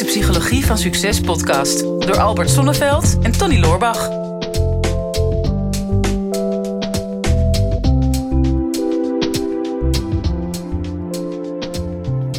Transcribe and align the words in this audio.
is 0.00 0.04
de 0.04 0.20
Psychologie 0.20 0.66
van 0.66 0.78
Succes 0.78 1.20
podcast 1.20 1.80
door 1.80 2.18
Albert 2.18 2.50
Sonneveld 2.50 3.18
en 3.22 3.32
Tony 3.32 3.58
Loorbach. 3.60 4.08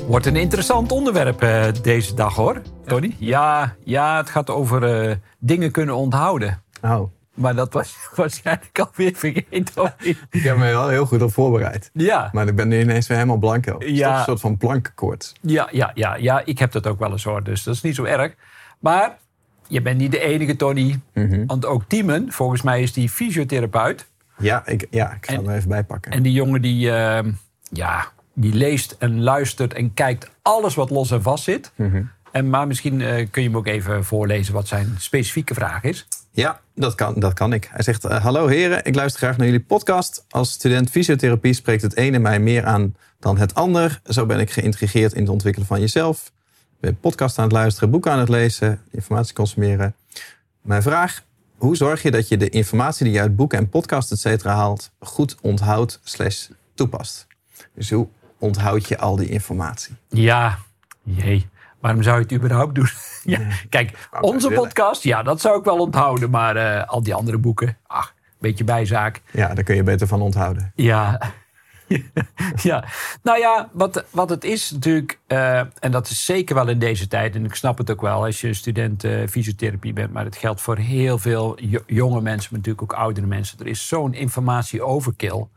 Wordt 0.08 0.26
een 0.26 0.36
interessant 0.36 0.92
onderwerp 0.92 1.44
uh, 1.44 1.66
deze 1.82 2.14
dag 2.14 2.36
hoor, 2.36 2.62
Tony. 2.86 3.16
Ja, 3.18 3.76
ja 3.84 4.18
het 4.18 4.30
gaat 4.30 4.50
over 4.50 5.08
uh, 5.10 5.16
dingen 5.40 5.72
kunnen 5.72 5.96
onthouden. 5.96 6.62
Oh. 6.82 7.12
Maar 7.40 7.56
dat 7.56 7.74
was 7.74 7.96
waarschijnlijk 8.16 8.80
alweer 8.80 9.16
vergeten. 9.16 9.94
ik 10.30 10.42
heb 10.44 10.58
me 10.58 10.64
wel 10.66 10.88
heel 10.88 11.06
goed 11.06 11.22
op 11.22 11.34
voorbereid. 11.34 11.90
Ja. 11.94 12.30
Maar 12.34 12.48
ik 12.48 12.56
ben 12.56 12.68
nu 12.68 12.80
ineens 12.80 13.08
weer 13.08 13.18
helemaal 13.18 13.38
blanco. 13.40 13.80
Het 13.80 13.98
Ja. 13.98 14.08
toch 14.10 14.18
een 14.18 14.24
soort 14.24 14.40
van 14.40 14.58
plankenkoorts. 14.58 15.34
Ja, 15.42 15.68
ja, 15.72 15.92
ja, 15.94 16.16
ja, 16.16 16.42
ik 16.46 16.60
heb 16.60 16.72
dat 16.72 16.88
ook 16.88 17.00
wel 17.00 17.12
eens 17.12 17.24
hoor, 17.24 17.44
dus 17.44 17.64
dat 17.64 17.76
is 17.76 17.82
niet 17.82 17.96
zo 17.96 18.04
erg. 18.04 18.34
Maar 18.80 19.18
je 19.68 19.82
bent 19.82 19.98
niet 19.98 20.12
de 20.12 20.20
enige, 20.20 20.56
Tony. 20.56 21.00
Mhm. 21.14 21.46
Want 21.46 21.66
ook 21.66 21.84
Tiemen, 21.88 22.32
volgens 22.32 22.62
mij 22.62 22.82
is 22.82 22.94
die 22.94 23.10
fysiotherapeut. 23.10 24.08
Ja, 24.38 24.66
ik, 24.68 24.88
ja, 24.90 25.14
ik 25.14 25.26
ga 25.26 25.34
En- 25.34 25.40
hem 25.40 25.50
er 25.50 25.56
even 25.56 25.70
bij 25.70 25.84
pakken. 25.84 26.12
En 26.12 26.22
die 26.24 26.32
jongen 26.34 26.62
die, 26.62 26.92
eh, 26.92 27.26
ja, 27.72 28.08
die 28.34 28.54
leest 28.54 28.96
en 29.00 29.22
luistert 29.22 29.74
en 29.74 29.94
kijkt 29.94 30.30
alles 30.42 30.76
wat 30.76 30.90
los 30.90 31.12
en 31.12 31.22
vast 31.22 31.44
zit. 31.44 31.72
Mhm. 31.76 32.02
En, 32.32 32.50
maar 32.50 32.68
misschien 32.68 33.02
eh, 33.02 33.28
kun 33.32 33.42
je 33.42 33.48
hem 33.48 33.58
ook 33.58 33.68
even 33.68 34.06
voorlezen 34.06 34.54
wat 34.54 34.68
zijn 34.68 34.96
specifieke 34.98 35.54
vraag 35.54 35.84
is. 35.84 36.08
Ja, 36.32 36.60
dat 36.80 36.96
kan, 36.96 37.14
dat 37.20 37.34
kan 37.34 37.54
ik. 37.54 37.70
Hij 37.72 37.84
zegt: 37.84 38.06
eh, 38.06 38.24
Hallo 38.24 38.48
heren, 38.48 38.86
ik 38.86 38.96
luister 38.96 39.22
graag 39.22 39.38
naar 39.38 39.46
jullie 39.46 39.64
podcast. 39.64 40.26
Als 40.30 40.52
student 40.52 40.90
fysiotherapie 40.90 41.54
spreekt 41.54 41.82
het 41.82 41.96
ene 41.96 42.20
mij 42.20 42.40
meer 42.40 42.66
aan 42.66 42.96
dan 43.20 43.38
het 43.38 43.56
ander. 43.56 44.02
Zo 44.04 44.26
ben 44.26 44.40
ik 44.40 44.52
geïntrigeerd 44.52 45.14
in 45.14 45.22
het 45.22 45.30
ontwikkelen 45.30 45.68
van 45.68 45.80
jezelf. 45.80 46.32
Ik 46.48 46.80
ben 46.80 47.00
podcast 47.00 47.38
aan 47.38 47.44
het 47.44 47.54
luisteren, 47.54 47.90
boeken 47.90 48.12
aan 48.12 48.20
het 48.20 48.30
lezen, 48.30 48.82
informatie 48.92 49.34
consumeren. 49.34 49.96
Mijn 50.62 50.82
vraag: 50.82 51.24
hoe 51.58 51.76
zorg 51.76 52.02
je 52.02 52.12
dat 52.12 52.28
je 52.28 52.38
de 52.38 52.50
informatie 52.50 53.04
die 53.04 53.14
je 53.14 53.22
uit 53.22 53.36
boeken 53.36 53.58
en 53.58 53.70
podcast, 53.70 54.12
et 54.12 54.20
cetera, 54.20 54.56
haalt, 54.56 54.92
goed 55.00 55.36
onthoudt 55.42 56.00
slash 56.04 56.48
toepast? 56.74 57.28
Dus 57.74 57.90
hoe 57.90 58.08
onthoud 58.38 58.88
je 58.88 58.98
al 58.98 59.16
die 59.16 59.30
informatie? 59.30 59.96
Ja, 60.10 60.58
jee. 61.04 61.48
Waarom 61.80 62.04
zou 62.04 62.16
je 62.18 62.24
het 62.24 62.34
überhaupt 62.34 62.76
doen? 62.76 62.90
ja, 63.34 63.40
kijk, 63.70 64.10
onze 64.22 64.50
podcast, 64.50 65.04
ja, 65.04 65.24
dat 65.24 65.42
zou 65.42 65.60
ik 65.60 65.66
wel 65.66 65.78
onthouden. 65.78 66.30
Maar 66.30 66.56
eh, 66.56 66.88
al 66.88 67.04
die 67.04 67.14
andere 67.14 67.38
boeken, 67.38 67.78
ach, 67.88 68.14
beetje 68.40 68.64
bijzaak. 68.64 69.22
Ja, 69.32 69.54
daar 69.54 69.64
kun 69.64 69.76
je 69.76 69.84
beter 69.84 70.08
van 70.08 70.22
onthouden. 70.22 70.72
Ja. 70.76 71.20
ja, 72.70 72.84
nou 73.24 73.40
ja, 73.40 73.70
wat, 73.72 74.06
wat 74.10 74.30
het 74.30 74.44
is 74.44 74.72
natuurlijk, 74.72 75.20
eh, 75.28 75.60
en 75.60 75.92
dat 75.92 76.10
is 76.10 76.26
zeker 76.26 76.56
wel 76.56 76.68
in 76.68 76.80
deze 76.80 77.08
tijd, 77.08 77.36
en 77.36 77.46
ik 77.46 77.56
snap 77.56 77.78
het 77.78 77.92
ook 77.92 78.02
wel 78.02 78.24
als 78.24 78.42
je 78.42 78.54
student 78.54 79.04
eh, 79.04 79.28
fysiotherapie 79.28 79.94
bent, 79.94 80.14
maar 80.14 80.26
het 80.26 80.36
geldt 80.36 80.62
voor 80.62 80.78
heel 80.78 81.18
veel 81.18 81.58
jo- 81.62 81.84
jonge 81.86 82.22
mensen, 82.22 82.50
maar 82.52 82.60
natuurlijk 82.60 82.82
ook 82.94 83.00
oudere 83.00 83.28
mensen. 83.28 83.60
Er 83.60 83.68
is 83.68 83.88
zo'n 83.88 84.14
informatie-overkill. 84.14 85.48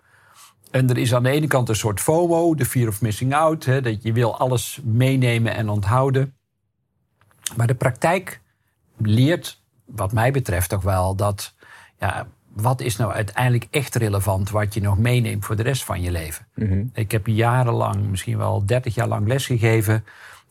En 0.72 0.90
er 0.90 0.98
is 0.98 1.14
aan 1.14 1.22
de 1.22 1.30
ene 1.30 1.46
kant 1.46 1.68
een 1.68 1.76
soort 1.76 2.00
FOMO, 2.00 2.54
de 2.54 2.64
fear 2.64 2.88
of 2.88 3.02
missing 3.02 3.34
out, 3.34 3.64
hè, 3.64 3.80
dat 3.80 4.02
je 4.02 4.12
wil 4.12 4.38
alles 4.38 4.80
meenemen 4.84 5.54
en 5.54 5.68
onthouden. 5.68 6.34
Maar 7.56 7.66
de 7.66 7.74
praktijk 7.74 8.40
leert, 8.96 9.62
wat 9.84 10.12
mij 10.12 10.30
betreft, 10.30 10.68
toch 10.68 10.82
wel 10.82 11.14
dat. 11.14 11.54
Ja, 11.98 12.26
wat 12.52 12.80
is 12.80 12.96
nou 12.96 13.12
uiteindelijk 13.12 13.66
echt 13.70 13.94
relevant 13.94 14.50
wat 14.50 14.74
je 14.74 14.80
nog 14.80 14.98
meeneemt 14.98 15.44
voor 15.44 15.56
de 15.56 15.62
rest 15.62 15.84
van 15.84 16.02
je 16.02 16.10
leven? 16.10 16.46
Ik 16.92 17.10
heb 17.10 17.26
jarenlang, 17.26 18.06
misschien 18.06 18.38
wel 18.38 18.66
30 18.66 18.94
jaar 18.94 19.08
lang 19.08 19.26
lesgegeven. 19.26 20.04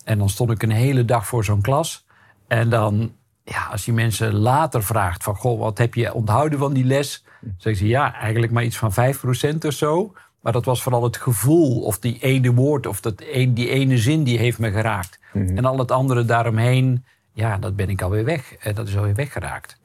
En 0.03 0.17
dan 0.17 0.30
stond 0.30 0.52
ik 0.52 0.63
een 0.63 0.72
hele 0.72 1.06
dag 1.06 1.28
voor 1.28 1.44
zo'n 1.44 1.61
klas. 1.61 2.06
En 2.47 2.69
dan, 2.69 3.16
ja, 3.44 3.67
als 3.72 3.86
je 3.86 3.94
mensen 3.94 4.34
later 4.34 4.84
vraagt 4.84 5.23
van... 5.23 5.36
Goh, 5.36 5.59
wat 5.59 5.78
heb 5.78 5.94
je 5.94 6.14
onthouden 6.14 6.59
van 6.59 6.73
die 6.73 6.84
les? 6.86 7.24
Zeggen 7.57 7.85
ze, 7.85 7.88
ja, 7.88 8.13
eigenlijk 8.13 8.52
maar 8.52 8.63
iets 8.63 8.78
van 8.78 8.91
5% 8.91 9.57
of 9.66 9.74
zo. 9.74 10.13
Maar 10.41 10.53
dat 10.53 10.66
was 10.66 10.84
vooral 10.84 11.03
het 11.03 11.18
gevoel 11.18 11.81
of 11.81 12.00
die 12.00 12.18
ene 12.19 12.53
woord... 12.53 12.85
of 12.88 13.02
dat 13.02 13.13
een, 13.31 13.53
die 13.53 13.69
ene 13.69 13.97
zin 13.97 14.24
die 14.24 14.38
heeft 14.38 14.59
me 14.59 14.72
geraakt. 14.72 15.19
En 15.34 15.66
al 15.66 15.78
het 15.79 15.91
andere 15.91 16.25
daaromheen, 16.25 17.06
ja, 17.34 17.57
dat 17.57 17.75
ben 17.75 17.90
ik 17.90 18.02
alweer 18.02 18.25
weg. 18.25 18.53
Eh, 18.56 18.75
Dat 18.75 18.88
is 18.88 18.97
alweer 18.97 19.16
weggeraakt. 19.16 19.78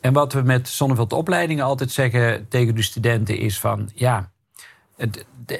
En 0.00 0.12
wat 0.12 0.32
we 0.32 0.42
met 0.42 0.68
Zonneveld 0.68 1.12
Opleidingen 1.12 1.64
altijd 1.64 1.90
zeggen 1.90 2.46
tegen 2.48 2.74
de 2.74 2.82
studenten 2.82 3.38
is 3.38 3.60
van... 3.60 3.90
ja, 3.94 4.30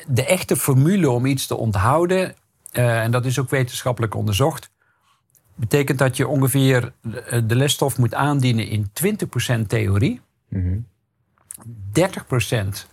de 0.06 0.24
echte 0.24 0.56
formule 0.56 1.10
om 1.10 1.26
iets 1.26 1.46
te 1.46 1.56
onthouden... 1.56 2.34
eh, 2.72 3.02
en 3.02 3.10
dat 3.10 3.24
is 3.24 3.38
ook 3.38 3.50
wetenschappelijk 3.50 4.14
onderzocht... 4.14 4.70
betekent 5.54 5.98
dat 5.98 6.16
je 6.16 6.28
ongeveer 6.28 6.92
de, 7.02 7.46
de 7.46 7.56
lesstof 7.56 7.98
moet 7.98 8.14
aandienen 8.14 8.68
in 8.68 8.90
20% 9.62 9.66
theorie... 9.66 10.20
30% 10.54 10.58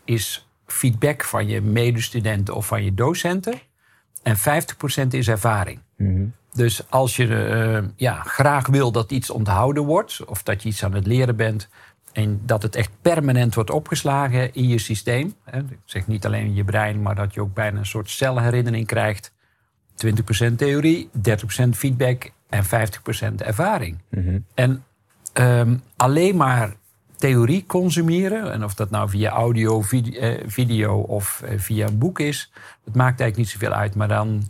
is 0.05 0.47
feedback 0.65 1.23
van 1.23 1.47
je 1.47 1.61
medestudenten 1.61 2.55
of 2.55 2.67
van 2.67 2.83
je 2.83 2.93
docenten... 2.93 3.59
en 4.23 4.37
50% 4.37 4.41
is 5.09 5.27
ervaring. 5.27 5.79
Dus 6.53 6.89
als 6.89 7.15
je 7.15 7.35
eh, 7.35 7.83
ja, 7.95 8.23
graag 8.23 8.67
wil 8.67 8.91
dat 8.91 9.11
iets 9.11 9.29
onthouden 9.29 9.83
wordt, 9.83 10.25
of 10.25 10.43
dat 10.43 10.63
je 10.63 10.69
iets 10.69 10.83
aan 10.83 10.93
het 10.93 11.07
leren 11.07 11.35
bent, 11.35 11.69
en 12.11 12.41
dat 12.45 12.61
het 12.61 12.75
echt 12.75 12.91
permanent 13.01 13.55
wordt 13.55 13.69
opgeslagen 13.69 14.53
in 14.53 14.67
je 14.67 14.77
systeem. 14.77 15.33
Hè, 15.43 15.59
ik 15.59 15.79
zeg 15.85 16.07
niet 16.07 16.25
alleen 16.25 16.45
in 16.45 16.53
je 16.53 16.63
brein, 16.63 17.01
maar 17.01 17.15
dat 17.15 17.33
je 17.33 17.41
ook 17.41 17.53
bijna 17.53 17.79
een 17.79 17.85
soort 17.85 18.09
celherinnering 18.09 18.87
krijgt. 18.87 19.31
20% 20.51 20.55
theorie, 20.55 21.09
30% 21.65 21.69
feedback 21.69 22.31
en 22.49 22.63
50% 22.63 22.67
ervaring. 23.35 23.97
En 24.53 24.83
ehm, 25.33 25.75
alleen 25.95 26.35
maar 26.35 26.73
theorie 27.19 27.65
consumeren, 27.67 28.51
en 28.51 28.63
of 28.63 28.73
dat 28.73 28.89
nou 28.89 29.09
via 29.09 29.31
audio, 29.31 29.83
eh, 29.91 30.33
video 30.47 30.99
of 30.99 31.41
eh, 31.45 31.59
via 31.59 31.87
een 31.87 31.97
boek 31.97 32.19
is, 32.19 32.51
dat 32.83 32.95
maakt 32.95 33.19
eigenlijk 33.19 33.37
niet 33.37 33.49
zoveel 33.49 33.77
uit. 33.77 33.95
Maar 33.95 34.07
dan, 34.07 34.43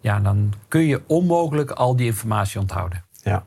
ja, 0.00 0.20
dan 0.20 0.52
kun 0.68 0.86
je 0.86 1.02
onmogelijk 1.06 1.70
al 1.70 1.96
die 1.96 2.06
informatie 2.06 2.60
onthouden. 2.60 3.04
Ja, 3.22 3.46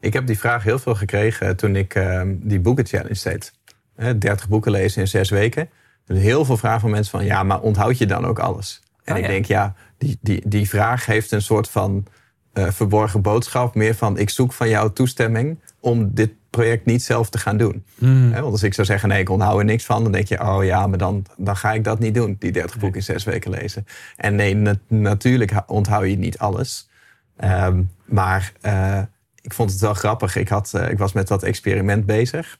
ik 0.00 0.12
heb 0.12 0.26
die 0.26 0.38
vraag 0.38 0.62
heel 0.62 0.78
veel 0.78 0.94
gekregen 0.94 1.56
toen 1.56 1.76
ik 1.76 1.94
ehm, 1.94 2.34
die 2.38 2.60
boeken 2.60 2.86
challenge 2.86 3.20
deed. 3.22 3.52
Hè, 3.96 4.18
30 4.18 4.48
boeken 4.48 4.70
lezen 4.70 5.00
in 5.00 5.08
zes 5.08 5.30
weken. 5.30 5.70
Er 6.06 6.16
heel 6.16 6.44
veel 6.44 6.56
vragen 6.56 6.80
van 6.80 6.90
mensen 6.90 7.10
van, 7.10 7.24
ja, 7.24 7.42
maar 7.42 7.60
onthoud 7.60 7.98
je 7.98 8.06
dan 8.06 8.26
ook 8.26 8.38
alles? 8.38 8.82
En 9.04 9.14
Ah, 9.14 9.20
ik 9.20 9.26
denk, 9.26 9.44
ja, 9.44 9.74
die, 9.98 10.18
die, 10.20 10.42
die 10.48 10.68
vraag 10.68 11.06
heeft 11.06 11.32
een 11.32 11.42
soort 11.42 11.70
van 11.70 12.06
eh, 12.52 12.70
verborgen 12.70 13.22
boodschap. 13.22 13.74
Meer 13.74 13.94
van, 13.94 14.18
ik 14.18 14.30
zoek 14.30 14.52
van 14.52 14.68
jou 14.68 14.92
toestemming 14.92 15.58
om 15.80 16.14
dit 16.14 16.30
project 16.50 16.84
niet 16.84 17.02
zelf 17.02 17.30
te 17.30 17.38
gaan 17.38 17.56
doen. 17.56 17.84
Hè, 18.32 18.40
want 18.40 18.52
als 18.52 18.62
ik 18.62 18.74
zou 18.74 18.86
zeggen, 18.86 19.08
nee, 19.08 19.20
ik 19.20 19.28
onthoud 19.28 19.58
er 19.58 19.64
niks 19.64 19.84
van. 19.84 20.02
Dan 20.02 20.12
denk 20.12 20.26
je, 20.26 20.40
oh 20.40 20.64
ja, 20.64 20.86
maar 20.86 20.98
dan, 20.98 21.26
dan 21.36 21.56
ga 21.56 21.72
ik 21.72 21.84
dat 21.84 21.98
niet 21.98 22.14
doen. 22.14 22.36
Die 22.38 22.52
30 22.52 22.78
boeken 22.78 22.98
in 22.98 23.04
zes 23.04 23.24
weken 23.24 23.50
lezen. 23.50 23.86
En 24.16 24.34
nee, 24.34 24.54
na- 24.54 24.74
natuurlijk 24.86 25.62
onthoud 25.66 26.08
je 26.08 26.16
niet 26.16 26.38
alles. 26.38 26.88
Ehm, 27.36 27.82
maar 28.04 28.52
eh, 28.60 29.00
ik 29.40 29.52
vond 29.52 29.70
het 29.70 29.80
wel 29.80 29.94
grappig. 29.94 30.36
Ik, 30.36 30.48
had, 30.48 30.74
eh, 30.74 30.90
ik 30.90 30.98
was 30.98 31.12
met 31.12 31.28
dat 31.28 31.42
experiment 31.42 32.06
bezig. 32.06 32.58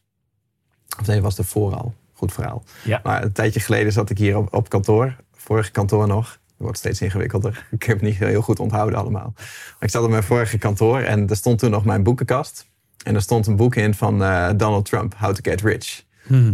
Of 1.00 1.06
nee, 1.06 1.23
was 1.23 1.39
er 1.39 1.45
vooral. 1.45 1.95
Goed 2.12 2.33
verhaal. 2.33 2.65
Ja. 2.84 3.00
Maar 3.05 3.23
een 3.23 3.33
tijdje 3.33 3.61
geleden 3.61 3.93
zat 3.93 4.11
ik 4.11 4.19
hier 4.19 4.37
op, 4.37 4.55
op 4.55 4.69
kantoor. 4.69 5.17
Vorige 5.33 5.71
kantoor 5.71 6.06
nog. 6.06 6.39
Het 6.60 6.69
wordt 6.69 6.78
steeds 6.78 7.00
ingewikkelder. 7.00 7.66
Ik 7.71 7.82
heb 7.82 7.97
het 7.97 8.06
niet 8.06 8.19
heel 8.19 8.43
goed 8.43 8.60
onthouden 8.60 8.98
allemaal. 8.98 9.32
Maar 9.34 9.76
ik 9.81 9.91
zat 9.91 10.04
op 10.04 10.10
mijn 10.10 10.22
vorige 10.22 10.59
kantoor 10.59 11.00
en 11.00 11.28
er 11.28 11.37
stond 11.37 11.59
toen 11.59 11.71
nog 11.71 11.84
mijn 11.84 12.03
boekenkast. 12.03 12.66
En 13.04 13.15
er 13.15 13.22
stond 13.22 13.47
een 13.47 13.56
boek 13.56 13.75
in 13.75 13.94
van 13.94 14.22
eh, 14.22 14.50
Donald 14.56 14.84
Trump, 14.84 15.15
How 15.19 15.34
to 15.34 15.50
Get 15.50 15.60
Rich. 15.60 16.04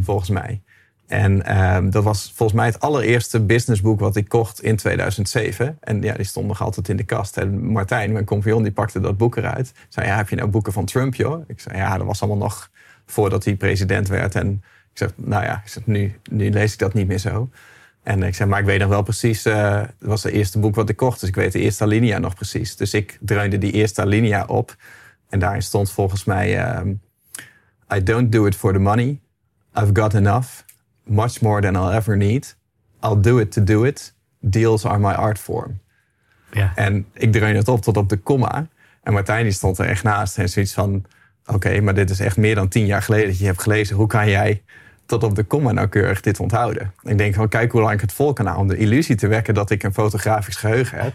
Volgens 0.03 0.31
mij. 0.31 0.63
En 1.07 1.45
ehm, 1.45 1.91
dat 1.91 2.05
was 2.05 2.33
volgens 2.35 2.59
mij 2.59 2.67
het 2.67 2.81
allereerste 2.81 3.41
businessboek 3.41 4.01
wat 4.01 4.17
ik 4.17 4.29
kocht 4.29 4.63
in 4.63 4.77
2007. 4.77 5.77
En 5.81 6.03
ja, 6.03 6.15
die 6.15 6.25
stond 6.25 6.47
nog 6.47 6.63
altijd 6.63 6.89
in 6.89 6.97
de 6.97 7.05
kast. 7.05 7.37
En 7.37 7.67
Martijn, 7.67 8.13
mijn 8.13 8.25
compagnon, 8.25 8.63
die 8.63 8.73
pakte 8.73 9.01
dat 9.01 9.17
boek 9.17 9.37
eruit. 9.37 9.73
Zei, 9.89 10.07
ja, 10.07 10.17
heb 10.17 10.29
je 10.29 10.37
nou 10.37 10.49
boeken 10.49 10.73
van 10.73 10.85
Trump, 10.85 11.15
joh? 11.15 11.45
Ik 11.47 11.61
zei, 11.61 11.77
ja, 11.77 11.99
dat 11.99 12.07
was 12.07 12.23
allemaal 12.23 12.47
nog 12.47 12.71
voordat 13.07 13.45
hij 13.45 13.55
president 13.55 14.09
werd. 14.09 14.35
En 14.35 14.63
ik 14.93 14.99
zeg, 14.99 15.13
nou 15.17 15.45
ja, 15.45 15.61
ik 15.65 15.69
zeg, 15.69 15.87
nu, 15.87 16.21
nu 16.31 16.51
lees 16.51 16.73
ik 16.73 16.79
dat 16.79 16.95
niet 16.95 17.07
meer 17.07 17.19
zo. 17.19 17.49
En 18.07 18.23
ik 18.23 18.35
zei, 18.35 18.49
maar 18.49 18.61
ik 18.61 18.67
weet 18.67 18.79
nog 18.79 18.89
wel 18.89 19.03
precies, 19.03 19.45
eh, 19.45 19.81
het 19.81 19.95
was 19.99 20.23
het 20.23 20.33
eerste 20.33 20.59
boek 20.59 20.75
wat 20.75 20.89
ik 20.89 20.97
kocht. 20.97 21.21
Dus 21.21 21.29
ik 21.29 21.35
weet 21.35 21.53
de 21.53 21.59
eerste 21.59 21.85
alinea 21.85 22.19
nog 22.19 22.35
precies. 22.35 22.77
Dus 22.77 22.95
ik 22.95 23.19
dreunde 23.21 23.59
die 23.59 23.73
eerste 23.73 24.01
alinea 24.01 24.45
op. 24.45 24.77
En 25.29 25.39
daarin 25.39 25.63
stond 25.63 25.91
volgens 25.91 26.25
mij... 26.25 26.59
ehm, 26.59 26.93
I 27.95 28.03
don't 28.03 28.33
do 28.33 28.47
it 28.47 28.57
for 28.57 28.73
the 28.73 28.79
money. 28.79 29.21
I've 29.75 29.91
got 29.93 30.15
enough. 30.15 30.49
Much 31.05 31.41
more 31.41 31.61
than 31.61 31.75
I'll 31.75 31.97
ever 31.97 32.17
need. 32.17 32.57
I'll 33.03 33.21
do 33.21 33.39
it 33.39 33.53
to 33.53 33.65
do 33.65 33.85
it. 33.85 34.15
Deals 34.41 34.85
are 34.85 34.99
my 34.99 35.13
art 35.13 35.39
form. 35.39 35.81
Ja. 36.53 36.73
En 36.75 37.07
ik 37.13 37.33
dreun 37.33 37.57
het 37.57 37.69
op 37.69 37.83
tot 37.83 37.97
op 37.97 38.09
de 38.09 38.17
komma. 38.17 38.67
En 39.03 39.13
Martijn 39.13 39.43
die 39.43 39.53
stond 39.53 39.79
er 39.79 39.87
echt 39.87 40.03
naast. 40.03 40.39
En 40.39 40.49
zoiets 40.49 40.73
van, 40.73 41.05
oké, 41.47 41.81
maar 41.81 41.95
dit 41.95 42.11
is 42.11 42.21
echt 42.21 42.37
meer 42.37 42.55
dan 42.55 42.69
tien 42.69 42.87
jaar 42.87 43.03
geleden 43.03 43.27
dat 43.27 43.39
je 43.39 43.47
hebt 43.47 43.63
gelezen. 43.63 43.97
Hoe 43.97 44.07
kan 44.07 44.29
jij 44.29 44.63
tot 45.07 45.23
op 45.23 45.35
de 45.35 45.45
komma 45.45 45.73
nauwkeurig 45.73 46.21
dit 46.21 46.41
onthouden? 46.41 46.93
Ik 47.03 47.19
denk 47.19 47.35
van, 47.35 47.49
kijk 47.49 47.73
hoe 47.73 47.81
lang 47.81 47.95
ik 47.95 48.01
het 48.01 48.13
vol 48.13 48.33
kan 48.33 48.47
houden. 48.47 48.71
Om 48.71 48.77
de 48.77 48.83
illusie 48.85 49.17
te 49.17 49.27
wekken 49.27 49.55
dat 49.55 49.71
ik 49.71 49.83
een 49.83 49.95
fotografisch 49.95 50.57
geheugen 50.57 50.99
heb. 50.99 51.15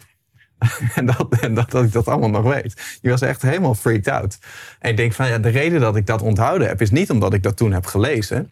en, 0.95 1.05
dat, 1.05 1.39
en 1.39 1.53
dat, 1.53 1.71
dat 1.71 1.83
ik 1.83 1.91
dat 1.91 2.07
allemaal 2.07 2.29
nog 2.29 2.53
weet. 2.53 2.97
Die 3.01 3.11
was 3.11 3.21
echt 3.21 3.41
helemaal 3.41 3.75
freaked 3.75 4.07
out. 4.07 4.37
En 4.79 4.89
ik 4.89 4.97
denk 4.97 5.13
van 5.13 5.27
ja, 5.27 5.37
de 5.37 5.49
reden 5.49 5.79
dat 5.79 5.95
ik 5.95 6.05
dat 6.05 6.21
onthouden 6.21 6.67
heb, 6.67 6.81
is 6.81 6.91
niet 6.91 7.09
omdat 7.09 7.33
ik 7.33 7.43
dat 7.43 7.57
toen 7.57 7.71
heb 7.71 7.85
gelezen. 7.85 8.51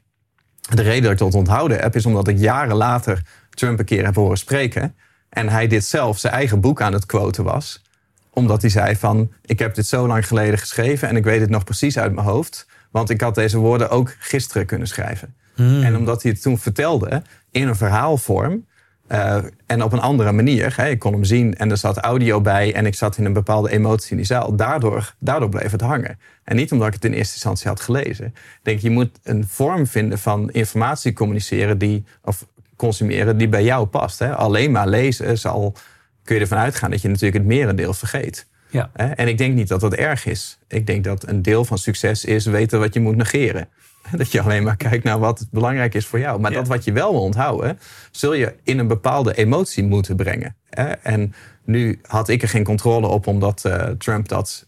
De 0.70 0.82
reden 0.82 1.04
dat 1.04 1.12
ik 1.12 1.18
dat 1.18 1.34
onthouden 1.34 1.80
heb, 1.80 1.96
is 1.96 2.06
omdat 2.06 2.28
ik 2.28 2.38
jaren 2.38 2.76
later 2.76 3.22
Trump 3.50 3.80
een 3.80 3.86
keer 3.86 4.06
heb 4.06 4.16
horen 4.16 4.38
spreken. 4.38 4.96
En 5.30 5.50
hij 5.50 5.68
dit 5.68 5.86
zelf 5.86 6.20
zijn 6.20 6.34
eigen 6.34 6.62
boek 6.62 6.82
aan 6.82 6.94
het 6.94 7.06
quoten 7.06 7.44
was. 7.44 7.82
Omdat 8.30 8.62
hij 8.62 8.72
zei 8.72 8.96
van, 8.96 9.32
ik 9.42 9.60
heb 9.60 9.76
dit 9.76 9.88
zo 9.88 10.08
lang 10.08 10.28
geleden 10.28 10.60
geschreven 10.60 11.08
en 11.08 11.16
ik 11.16 11.24
weet 11.24 11.42
het 11.42 11.50
nog 11.50 11.64
precies 11.64 11.98
uit 11.98 12.14
mijn 12.14 12.28
hoofd. 12.28 12.68
Want 12.90 13.10
ik 13.10 13.22
had 13.22 13.36
deze 13.36 13.58
woorden 13.58 13.90
ook 13.90 14.16
gisteren 14.20 14.66
kunnen 14.66 14.88
schrijven. 14.88 15.34
En 15.56 15.98
omdat 15.98 16.24
hij 16.24 16.32
het 16.32 16.42
toen 16.42 16.58
vertelde 16.58 17.22
in 17.52 17.68
een 17.68 17.76
verhaalvorm, 17.76 18.66
uh, 19.12 19.38
en 19.66 19.84
op 19.84 19.92
een 19.94 20.00
andere 20.00 20.32
manier. 20.32 20.74
Hè. 20.76 20.90
Ik 20.90 21.00
kon 21.00 21.14
hem 21.14 21.24
zien 21.24 21.56
en 21.56 21.72
er 21.72 21.78
zat 21.78 21.98
audio 21.98 22.42
bij 22.42 22.74
en 22.74 22.86
ik 22.86 22.96
zat 22.96 23.18
in 23.18 23.26
een 23.26 23.34
bepaalde 23.34 23.70
emotie 23.72 24.12
in 24.12 24.18
die 24.18 24.26
zaal. 24.26 24.56
Daardoor, 24.56 25.14
daardoor 25.20 25.50
bleef 25.50 25.72
het 25.72 25.82
hangen. 25.82 26.20
En 26.44 26.56
niet 26.56 26.72
omdat 26.72 26.88
ik 26.88 26.94
het 26.94 27.06
in 27.06 27.14
eerste 27.14 27.34
instantie 27.34 27.68
had 27.68 27.80
gelezen. 27.80 28.26
Ik 28.26 28.60
denk, 28.62 28.80
je 28.80 28.90
moet 28.90 29.20
een 29.24 29.48
vorm 29.48 29.88
vinden 29.88 30.20
van 30.20 30.52
informatie 30.52 31.14
communiceren 31.14 31.78
die, 31.78 32.04
of 32.22 32.48
consumeren 32.76 33.38
die 33.38 33.50
bij 33.50 33.64
jou 33.64 33.86
past. 33.86 34.20
Hè. 34.20 34.36
Alleen 34.36 34.72
maar 34.72 34.88
lezen 34.88 35.38
zal, 35.38 35.76
kun 36.24 36.36
je 36.36 36.42
ervan 36.42 36.58
uitgaan 36.58 36.92
dat 36.92 37.02
je 37.02 37.08
natuurlijk 37.08 37.38
het 37.38 37.46
merendeel 37.46 37.94
vergeet. 37.94 38.48
Ja. 38.70 38.90
En 38.94 39.28
ik 39.28 39.38
denk 39.38 39.56
niet 39.56 39.68
dat 39.68 39.80
dat 39.80 39.94
erg 39.94 40.26
is. 40.26 40.60
Ik 40.68 40.88
denk 40.88 41.04
dat 41.04 41.28
een 41.28 41.42
deel 41.42 41.66
van 41.66 41.78
succes 41.78 42.26
is 42.26 42.46
weten 42.46 42.80
wat 42.80 42.94
je 42.94 43.00
moet 43.00 43.16
negeren. 43.16 43.68
Dat 44.18 44.32
je 44.32 44.42
alleen 44.42 44.64
maar 44.64 44.78
kijkt 44.78 45.04
naar 45.04 45.20
wat 45.20 45.48
belangrijk 45.52 45.94
is 45.94 46.06
voor 46.06 46.20
jou. 46.20 46.40
Maar 46.40 46.52
dat 46.52 46.68
wat 46.68 46.84
je 46.84 46.92
wel 46.92 47.12
wil 47.12 47.22
onthouden, 47.22 47.80
zul 48.12 48.34
je 48.34 48.56
in 48.64 48.80
een 48.80 48.88
bepaalde 48.88 49.36
emotie 49.36 49.84
moeten 49.84 50.16
brengen. 50.16 50.56
En 51.02 51.34
nu 51.66 52.00
had 52.08 52.30
ik 52.30 52.42
er 52.42 52.50
geen 52.50 52.64
controle 52.64 53.08
op 53.08 53.28
omdat 53.28 53.64
uh, 53.66 53.84
Trump 53.84 54.28
dat 54.28 54.68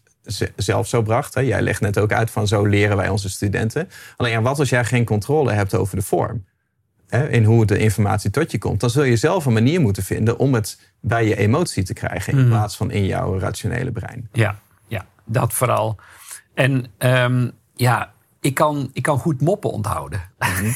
zelf 0.56 0.88
zo 0.88 1.02
bracht. 1.02 1.34
Jij 1.34 1.62
legt 1.62 1.80
net 1.80 1.98
ook 1.98 2.12
uit 2.12 2.30
van 2.30 2.46
zo 2.48 2.64
leren 2.66 2.96
wij 2.96 3.08
onze 3.08 3.30
studenten. 3.30 3.88
Alleen 4.16 4.42
wat 4.42 4.58
als 4.58 4.68
jij 4.68 4.84
geen 4.84 5.04
controle 5.04 5.52
hebt 5.52 5.74
over 5.74 5.96
de 5.96 6.02
vorm? 6.02 6.44
In 7.30 7.44
hoe 7.44 7.66
de 7.66 7.78
informatie 7.78 8.30
tot 8.30 8.50
je 8.50 8.58
komt. 8.58 8.80
Dan 8.80 8.90
zul 8.90 9.02
je 9.02 9.16
zelf 9.16 9.44
een 9.46 9.52
manier 9.52 9.80
moeten 9.80 10.02
vinden 10.02 10.38
om 10.38 10.54
het 10.54 10.92
bij 11.00 11.26
je 11.28 11.36
emotie 11.36 11.82
te 11.82 11.92
krijgen. 11.92 12.32
In 12.32 12.38
mhm. 12.38 12.48
plaats 12.48 12.76
van 12.76 12.90
in 12.90 13.06
jouw 13.06 13.38
rationele 13.38 13.92
brein. 13.92 14.28
Ja, 14.32 14.58
ja 14.86 15.06
dat 15.24 15.52
vooral. 15.52 15.96
En 16.54 16.86
um, 16.98 17.52
ja, 17.74 18.12
ik 18.40 18.54
kan, 18.54 18.90
ik 18.92 19.02
kan 19.02 19.18
goed 19.18 19.40
moppen 19.40 19.70
onthouden. 19.70 20.20
Mm 20.62 20.74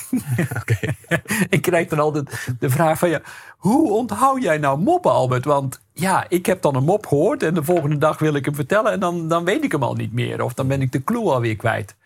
ik 1.49 1.62
krijg 1.62 1.88
dan 1.88 1.99
altijd 1.99 2.49
de 2.59 2.71
vraag 2.71 2.99
van 2.99 3.09
ja, 3.09 3.21
hoe 3.56 3.93
onthoud 3.93 4.43
jij 4.43 4.59
nou 4.59 4.79
moppen, 4.79 5.11
Albert? 5.11 5.44
Want 5.44 5.81
ja, 5.93 6.25
ik 6.29 6.47
heb 6.47 6.62
dan 6.62 6.75
een 6.75 6.85
mop 6.85 7.06
gehoord 7.06 7.43
en 7.43 7.55
de 7.55 7.65
volgende 7.65 7.99
dag 7.99 8.19
wil 8.19 8.35
ik 8.35 8.44
hem 8.44 8.55
vertellen 8.55 8.93
en 8.93 9.00
dan, 9.00 9.29
dan 9.29 9.44
weet 9.44 9.65
ik 9.65 9.73
hem 9.73 9.83
al 9.83 9.94
niet 9.94 10.12
meer. 10.12 10.43
Of 10.43 10.55
dan 10.55 10.67
ben 10.67 10.81
ik 10.81 10.93
de 10.93 11.05
clue 11.05 11.33
alweer 11.33 11.56
kwijt. 11.56 11.97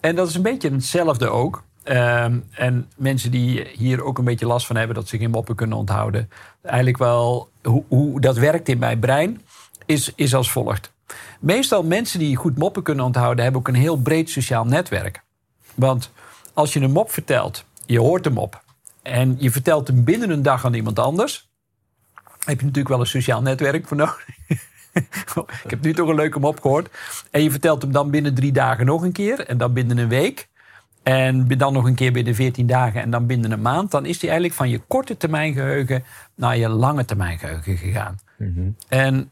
En 0.00 0.14
dat 0.14 0.28
is 0.28 0.34
een 0.34 0.42
beetje 0.42 0.70
hetzelfde 0.70 1.28
ook. 1.28 1.64
Um, 1.90 2.44
en 2.50 2.90
mensen 2.96 3.30
die 3.30 3.66
hier 3.72 4.04
ook 4.04 4.18
een 4.18 4.24
beetje 4.24 4.46
last 4.46 4.66
van 4.66 4.76
hebben 4.76 4.94
dat 4.94 5.08
ze 5.08 5.18
geen 5.18 5.30
moppen 5.30 5.54
kunnen 5.54 5.78
onthouden. 5.78 6.30
Eigenlijk 6.62 6.98
wel 6.98 7.50
hoe, 7.62 7.84
hoe 7.88 8.20
dat 8.20 8.36
werkt 8.36 8.68
in 8.68 8.78
mijn 8.78 8.98
brein 8.98 9.42
is, 9.86 10.12
is 10.14 10.34
als 10.34 10.50
volgt. 10.50 10.92
Meestal 11.40 11.82
mensen 11.82 12.18
die 12.18 12.36
goed 12.36 12.58
moppen 12.58 12.82
kunnen 12.82 13.04
onthouden, 13.04 13.42
hebben 13.42 13.60
ook 13.60 13.68
een 13.68 13.74
heel 13.74 13.96
breed 13.96 14.30
sociaal 14.30 14.64
netwerk. 14.64 15.22
Want 15.74 16.10
als 16.54 16.72
je 16.72 16.80
een 16.80 16.92
mop 16.92 17.10
vertelt, 17.10 17.64
je 17.86 17.98
hoort 17.98 18.24
hem 18.24 18.38
op 18.38 18.62
en 19.02 19.36
je 19.38 19.50
vertelt 19.50 19.88
hem 19.88 20.04
binnen 20.04 20.30
een 20.30 20.42
dag 20.42 20.64
aan 20.64 20.74
iemand 20.74 20.98
anders, 20.98 21.50
heb 22.44 22.58
je 22.58 22.66
natuurlijk 22.66 22.88
wel 22.88 23.00
een 23.00 23.06
sociaal 23.06 23.42
netwerk 23.42 23.86
voor 23.86 23.96
nodig. 23.96 24.26
Ik 25.64 25.70
heb 25.70 25.80
nu 25.80 25.94
toch 25.94 26.08
een 26.08 26.14
leuke 26.14 26.38
mop 26.38 26.60
gehoord. 26.60 26.88
En 27.30 27.42
je 27.42 27.50
vertelt 27.50 27.82
hem 27.82 27.92
dan 27.92 28.10
binnen 28.10 28.34
drie 28.34 28.52
dagen 28.52 28.86
nog 28.86 29.02
een 29.02 29.12
keer 29.12 29.46
en 29.46 29.58
dan 29.58 29.72
binnen 29.72 29.98
een 29.98 30.08
week. 30.08 30.48
En 31.08 31.46
dan 31.46 31.72
nog 31.72 31.84
een 31.84 31.94
keer 31.94 32.12
binnen 32.12 32.34
14 32.34 32.66
dagen 32.66 33.02
en 33.02 33.10
dan 33.10 33.26
binnen 33.26 33.52
een 33.52 33.62
maand. 33.62 33.90
Dan 33.90 34.06
is 34.06 34.18
die 34.18 34.28
eigenlijk 34.28 34.58
van 34.58 34.68
je 34.68 34.80
korte 34.86 35.16
termijn 35.16 35.52
geheugen 35.52 36.04
naar 36.34 36.56
je 36.56 36.68
lange 36.68 37.04
termijn 37.04 37.38
geheugen 37.38 37.76
gegaan. 37.76 38.18
Mm 38.36 38.76
En 38.88 39.30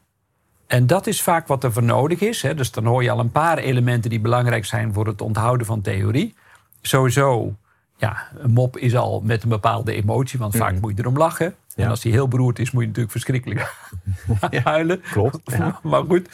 en 0.67 0.87
dat 0.87 1.07
is 1.07 1.21
vaak 1.21 1.47
wat 1.47 1.63
er 1.63 1.73
voor 1.73 1.83
nodig 1.83 2.19
is. 2.19 2.41
Hè. 2.41 2.55
Dus 2.55 2.71
dan 2.71 2.85
hoor 2.85 3.03
je 3.03 3.11
al 3.11 3.19
een 3.19 3.31
paar 3.31 3.57
elementen 3.57 4.09
die 4.09 4.19
belangrijk 4.19 4.65
zijn 4.65 4.93
voor 4.93 5.07
het 5.07 5.21
onthouden 5.21 5.65
van 5.67 5.81
theorie. 5.81 6.35
Sowieso, 6.81 7.55
ja, 7.97 8.27
een 8.37 8.51
mop 8.51 8.77
is 8.77 8.95
al 8.95 9.21
met 9.21 9.43
een 9.43 9.49
bepaalde 9.49 9.93
emotie, 9.93 10.39
want 10.39 10.55
vaak 10.55 10.73
mm. 10.73 10.79
moet 10.79 10.97
je 10.97 11.01
erom 11.01 11.17
lachen. 11.17 11.55
En 11.75 11.89
als 11.89 12.01
die 12.01 12.11
heel 12.11 12.27
beroerd 12.27 12.59
is, 12.59 12.71
moet 12.71 12.81
je 12.81 12.87
natuurlijk 12.87 13.11
verschrikkelijk 13.11 13.73
huilen. 14.63 15.01
Klopt. 15.01 15.57
maar 15.83 16.03
goed. 16.03 16.29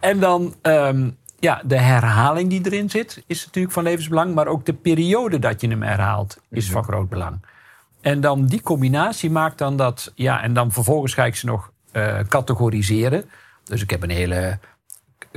en 0.00 0.20
dan 0.20 0.54
ehm, 0.62 1.10
ja, 1.38 1.62
de 1.64 1.78
herhaling 1.78 2.50
die 2.50 2.64
erin 2.64 2.90
zit, 2.90 3.22
is 3.26 3.44
natuurlijk 3.44 3.74
van 3.74 3.82
levensbelang. 3.82 4.34
Maar 4.34 4.46
ook 4.46 4.66
de 4.66 4.72
periode 4.72 5.38
dat 5.38 5.60
je 5.60 5.68
hem 5.68 5.82
herhaalt, 5.82 6.38
is 6.50 6.64
mhm. 6.64 6.72
van 6.72 6.84
groot 6.84 7.08
belang. 7.08 7.40
En 8.00 8.20
dan 8.20 8.46
die 8.46 8.62
combinatie 8.62 9.30
maakt 9.30 9.58
dan 9.58 9.76
dat, 9.76 10.12
ja, 10.14 10.42
en 10.42 10.52
dan 10.52 10.72
vervolgens 10.72 11.14
ga 11.14 11.24
ik 11.24 11.36
ze 11.36 11.46
nog 11.46 11.70
uh, 11.92 12.18
categoriseren. 12.28 13.24
Dus 13.64 13.82
ik 13.82 13.90
heb 13.90 14.02
een 14.02 14.10
hele 14.10 14.58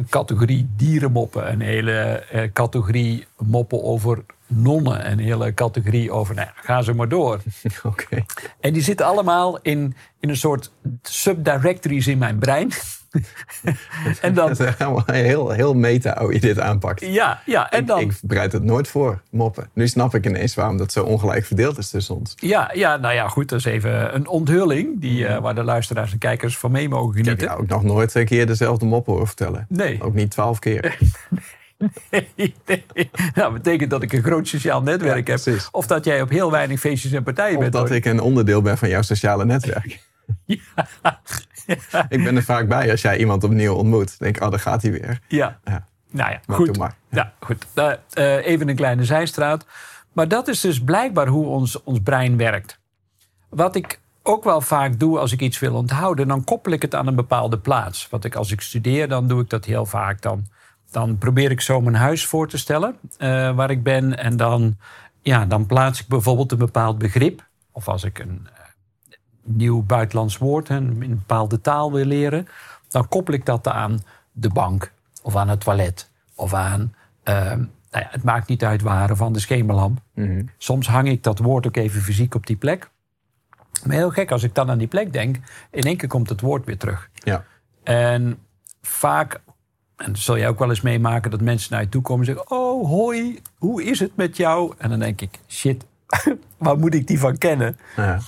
categorie 0.09 0.69
dierenmoppen, 0.75 1.51
een 1.51 1.61
hele 1.61 2.23
uh, 2.33 2.41
categorie 2.53 3.27
moppen 3.37 3.83
over 3.83 4.23
nonnen, 4.47 5.11
een 5.11 5.19
hele 5.19 5.53
categorie 5.53 6.11
over, 6.11 6.35
nou 6.35 6.47
ga 6.55 6.81
ze 6.81 6.93
maar 6.93 7.09
door. 7.09 7.41
Oké. 7.83 8.25
En 8.59 8.73
die 8.73 8.81
zitten 8.81 9.05
allemaal 9.05 9.59
in, 9.61 9.95
in 10.19 10.29
een 10.29 10.37
soort 10.37 10.71
subdirectories 11.01 12.07
in 12.07 12.17
mijn 12.17 12.39
brein. 12.39 12.71
en 14.21 14.33
dan, 14.33 14.47
dat 14.47 14.59
is 14.59 14.75
heel, 15.05 15.51
heel 15.51 15.73
meta 15.73 16.17
hoe 16.19 16.33
je 16.33 16.39
dit 16.39 16.59
aanpakt. 16.59 17.05
Ja, 17.05 17.41
ja. 17.45 17.71
En 17.71 17.85
dan, 17.85 17.99
ik, 17.99 18.11
ik 18.11 18.17
bereid 18.21 18.51
het 18.51 18.63
nooit 18.63 18.87
voor, 18.87 19.21
moppen. 19.31 19.69
Nu 19.73 19.87
snap 19.87 20.15
ik 20.15 20.25
ineens 20.25 20.55
waarom 20.55 20.77
dat 20.77 20.91
zo 20.91 21.03
ongelijk 21.03 21.45
verdeeld 21.45 21.77
is 21.77 21.89
tussen 21.89 22.15
ons. 22.15 22.33
Ja, 22.35 22.71
ja 22.73 22.97
nou 22.97 23.13
ja, 23.13 23.27
goed. 23.27 23.49
Dat 23.49 23.59
is 23.59 23.65
even 23.65 24.15
een 24.15 24.27
onthulling 24.27 25.01
die, 25.01 25.23
uh, 25.23 25.37
waar 25.37 25.55
de 25.55 25.63
luisteraars 25.63 26.11
en 26.11 26.17
kijkers 26.17 26.57
van 26.57 26.71
mee 26.71 26.89
mogen 26.89 27.09
genieten. 27.09 27.33
Ik 27.33 27.39
heb 27.39 27.49
jou 27.49 27.61
ook 27.61 27.69
nog 27.69 27.83
nooit 27.83 28.09
twee 28.09 28.25
keer 28.25 28.47
dezelfde 28.47 28.85
mop 28.85 29.05
horen 29.05 29.27
vertellen. 29.27 29.65
Nee. 29.69 30.01
Ook 30.01 30.13
niet 30.13 30.31
twaalf 30.31 30.59
keer. 30.59 30.97
Nee, 32.09 32.27
nee. 32.65 32.83
Nou, 33.13 33.31
dat 33.33 33.53
betekent 33.53 33.89
dat 33.89 34.03
ik 34.03 34.13
een 34.13 34.23
groot 34.23 34.47
sociaal 34.47 34.81
netwerk 34.81 35.27
heb. 35.27 35.39
Of 35.71 35.87
dat 35.87 36.05
jij 36.05 36.21
op 36.21 36.29
heel 36.29 36.51
weinig 36.51 36.79
feestjes 36.79 37.11
en 37.11 37.23
partijen 37.23 37.59
bent. 37.59 37.75
Of 37.75 37.81
dat 37.81 37.91
ik 37.91 38.05
een 38.05 38.19
onderdeel 38.19 38.61
ben 38.61 38.77
van 38.77 38.89
jouw 38.89 39.01
sociale 39.01 39.45
netwerk. 39.45 39.99
Ja. 40.45 40.87
Ik 42.15 42.23
ben 42.23 42.35
er 42.35 42.43
vaak 42.43 42.67
bij 42.67 42.91
als 42.91 43.01
jij 43.01 43.17
iemand 43.17 43.43
opnieuw 43.43 43.73
ontmoet. 43.73 44.19
denk 44.19 44.35
ik, 44.35 44.43
oh, 44.43 44.49
daar 44.49 44.59
gaat 44.59 44.81
hij 44.81 44.91
weer. 44.91 45.19
Ja. 45.27 45.59
ja. 45.63 45.87
Nou 46.11 46.31
ja, 46.31 46.39
goed. 46.47 46.77
Maar. 46.77 46.95
Ja. 47.09 47.33
goed. 47.39 47.65
Uh, 47.75 48.45
even 48.45 48.69
een 48.69 48.75
kleine 48.75 49.03
zijstraat. 49.03 49.65
Maar 50.13 50.27
dat 50.27 50.47
is 50.47 50.61
dus 50.61 50.83
blijkbaar 50.83 51.27
hoe 51.27 51.45
ons, 51.45 51.83
ons 51.83 51.99
brein 52.03 52.37
werkt. 52.37 52.79
Wat 53.49 53.75
ik 53.75 53.99
ook 54.23 54.43
wel 54.43 54.61
vaak 54.61 54.99
doe 54.99 55.19
als 55.19 55.31
ik 55.31 55.41
iets 55.41 55.59
wil 55.59 55.75
onthouden, 55.75 56.27
dan 56.27 56.43
koppel 56.43 56.71
ik 56.71 56.81
het 56.81 56.95
aan 56.95 57.07
een 57.07 57.15
bepaalde 57.15 57.57
plaats. 57.57 58.09
Wat 58.09 58.25
ik 58.25 58.35
als 58.35 58.51
ik 58.51 58.61
studeer, 58.61 59.07
dan 59.07 59.27
doe 59.27 59.41
ik 59.41 59.49
dat 59.49 59.65
heel 59.65 59.85
vaak. 59.85 60.21
Dan, 60.21 60.45
dan 60.91 61.17
probeer 61.17 61.51
ik 61.51 61.61
zo 61.61 61.81
mijn 61.81 61.95
huis 61.95 62.25
voor 62.25 62.47
te 62.47 62.57
stellen 62.57 62.95
uh, 63.01 63.55
waar 63.55 63.69
ik 63.69 63.83
ben. 63.83 64.17
En 64.17 64.37
dan, 64.37 64.77
ja, 65.21 65.45
dan 65.45 65.65
plaats 65.65 66.01
ik 66.01 66.07
bijvoorbeeld 66.07 66.51
een 66.51 66.57
bepaald 66.57 66.97
begrip. 66.97 67.47
Of 67.71 67.87
als 67.87 68.03
ik 68.03 68.19
een 68.19 68.47
nieuw 69.57 69.83
buitenlands 69.83 70.37
woord 70.37 70.69
en 70.69 71.03
in 71.03 71.11
een 71.11 71.17
bepaalde 71.17 71.61
taal 71.61 71.91
wil 71.91 72.05
leren, 72.05 72.47
dan 72.87 73.07
koppel 73.07 73.33
ik 73.33 73.45
dat 73.45 73.67
aan 73.67 73.99
de 74.31 74.49
bank 74.49 74.91
of 75.21 75.35
aan 75.35 75.49
het 75.49 75.59
toilet 75.59 76.09
of 76.35 76.53
aan. 76.53 76.93
Uh, 77.23 77.35
nou 77.91 78.03
ja, 78.03 78.07
het 78.11 78.23
maakt 78.23 78.47
niet 78.47 78.63
uit 78.63 78.81
waar, 78.81 79.15
van 79.15 79.33
de 79.33 79.39
schemerlamp. 79.39 79.99
Mhm. 80.13 80.43
Soms 80.57 80.87
hang 80.87 81.07
ik 81.07 81.23
dat 81.23 81.39
woord 81.39 81.67
ook 81.67 81.75
even 81.75 82.01
fysiek 82.01 82.35
op 82.35 82.47
die 82.47 82.55
plek. 82.55 82.89
Maar 83.83 83.95
heel 83.95 84.09
gek, 84.09 84.31
als 84.31 84.43
ik 84.43 84.55
dan 84.55 84.69
aan 84.69 84.77
die 84.77 84.87
plek 84.87 85.13
denk, 85.13 85.37
in 85.71 85.83
één 85.83 85.97
keer 85.97 86.07
komt 86.07 86.29
het 86.29 86.41
woord 86.41 86.65
weer 86.65 86.77
terug. 86.77 87.09
Ja. 87.13 87.43
En 87.83 88.37
vaak, 88.81 89.41
en 89.95 90.11
dat 90.11 90.17
zul 90.17 90.35
je 90.35 90.47
ook 90.47 90.59
wel 90.59 90.69
eens 90.69 90.81
meemaken, 90.81 91.31
dat 91.31 91.41
mensen 91.41 91.73
naar 91.73 91.81
je 91.81 91.89
toe 91.89 92.01
komen 92.01 92.27
en 92.27 92.33
zeggen: 92.33 92.51
Oh, 92.57 92.87
hoi, 92.87 93.41
hoe 93.57 93.83
is 93.83 93.99
het 93.99 94.15
met 94.15 94.37
jou? 94.37 94.73
En 94.77 94.89
dan 94.89 94.99
denk 94.99 95.21
ik: 95.21 95.39
Shit, 95.47 95.85
waar 96.57 96.77
moet 96.77 96.93
ik 96.93 97.07
die 97.07 97.19
van 97.19 97.37
kennen? 97.37 97.77
Ja. 97.95 98.19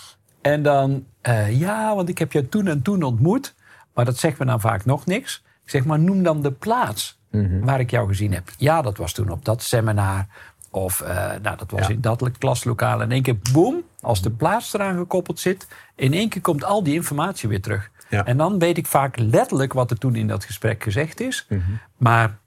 En 0.41 0.63
dan, 0.63 1.05
uh, 1.27 1.59
ja, 1.59 1.95
want 1.95 2.09
ik 2.09 2.17
heb 2.17 2.31
je 2.31 2.49
toen 2.49 2.67
en 2.67 2.81
toen 2.81 3.03
ontmoet. 3.03 3.55
Maar 3.93 4.05
dat 4.05 4.17
zegt 4.17 4.39
me 4.39 4.45
dan 4.45 4.61
vaak 4.61 4.85
nog 4.85 5.05
niks. 5.05 5.43
Ik 5.63 5.69
zeg 5.69 5.85
maar, 5.85 5.99
noem 5.99 6.23
dan 6.23 6.41
de 6.41 6.51
plaats 6.51 7.19
mhm. 7.31 7.59
waar 7.59 7.79
ik 7.79 7.91
jou 7.91 8.07
gezien 8.07 8.33
heb. 8.33 8.49
Ja, 8.57 8.81
dat 8.81 8.97
was 8.97 9.13
toen 9.13 9.29
op 9.29 9.45
dat 9.45 9.63
seminar. 9.63 10.25
Of 10.69 11.01
uh, 11.01 11.07
nou, 11.41 11.57
dat 11.57 11.71
was 11.71 11.89
in 11.89 12.01
dat 12.01 12.31
klaslokaal. 12.37 12.97
En 12.99 13.05
in 13.05 13.11
één 13.11 13.21
keer, 13.21 13.37
boem, 13.51 13.83
als 14.01 14.21
de 14.21 14.31
plaats 14.31 14.73
eraan 14.73 14.97
gekoppeld 14.97 15.39
zit... 15.39 15.67
in 15.95 16.13
één 16.13 16.29
keer 16.29 16.41
komt 16.41 16.63
al 16.63 16.83
die 16.83 16.93
informatie 16.93 17.49
weer 17.49 17.61
terug. 17.61 17.91
Ja. 18.09 18.25
En 18.25 18.37
dan 18.37 18.59
weet 18.59 18.77
ik 18.77 18.87
vaak 18.87 19.17
letterlijk 19.17 19.73
wat 19.73 19.91
er 19.91 19.97
toen 19.97 20.15
in 20.15 20.27
dat 20.27 20.45
gesprek 20.45 20.83
gezegd 20.83 21.19
is. 21.19 21.45
Mhm. 21.49 21.61
Maar 21.97 22.37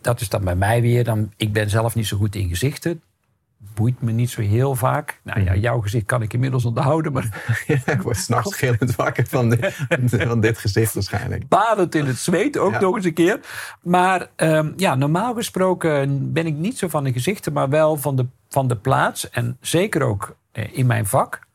dat 0.00 0.20
is 0.20 0.28
dan 0.28 0.44
bij 0.44 0.56
mij 0.56 0.80
weer... 0.80 1.04
Dan, 1.04 1.32
ik 1.36 1.52
ben 1.52 1.70
zelf 1.70 1.94
niet 1.94 2.06
zo 2.06 2.16
goed 2.16 2.34
in 2.34 2.48
gezichten. 2.48 3.02
Boeit 3.74 4.02
me 4.02 4.12
niet 4.12 4.30
zo 4.30 4.40
heel 4.40 4.74
vaak. 4.74 5.20
Nou 5.22 5.40
ja, 5.40 5.50
Mhm. 5.52 5.60
jouw 5.60 5.80
gezicht 5.80 6.06
kan 6.06 6.22
ik 6.22 6.32
inmiddels 6.32 6.64
onthouden, 6.64 7.12
maar 7.12 7.44
Ja, 7.66 7.92
ik 7.92 8.02
word 8.02 8.16
s'nachts 8.16 8.56
gillend 8.64 8.96
wakker 8.96 9.26
van, 9.26 9.48
dit- 9.50 9.86
van 10.08 10.40
dit 10.40 10.58
gezicht 10.58 10.94
waarschijnlijk. 10.94 11.48
badend 11.48 11.94
in 11.94 12.04
het 12.04 12.18
zweet 12.18 12.58
ook 12.58 12.72
Ja. 12.72 12.80
nog 12.80 12.96
eens 12.96 13.04
een 13.04 13.12
keer. 13.14 13.40
Maar 13.82 14.26
ehm, 14.36 14.72
ja, 14.76 14.94
normaal 14.94 15.34
gesproken 15.34 16.32
ben 16.32 16.46
ik 16.46 16.54
niet 16.54 16.78
zo 16.78 16.88
van 16.88 17.04
de 17.04 17.12
gezichten, 17.12 17.52
maar 17.52 17.68
wel 17.68 17.96
van 17.96 18.16
de, 18.16 18.26
van 18.48 18.68
de 18.68 18.76
plaats. 18.76 19.30
En 19.30 19.56
zeker 19.60 20.02
ook 20.02 20.36
eh, 20.52 20.64
in 20.78 20.86
mijn 20.86 21.06
vak 21.06 21.45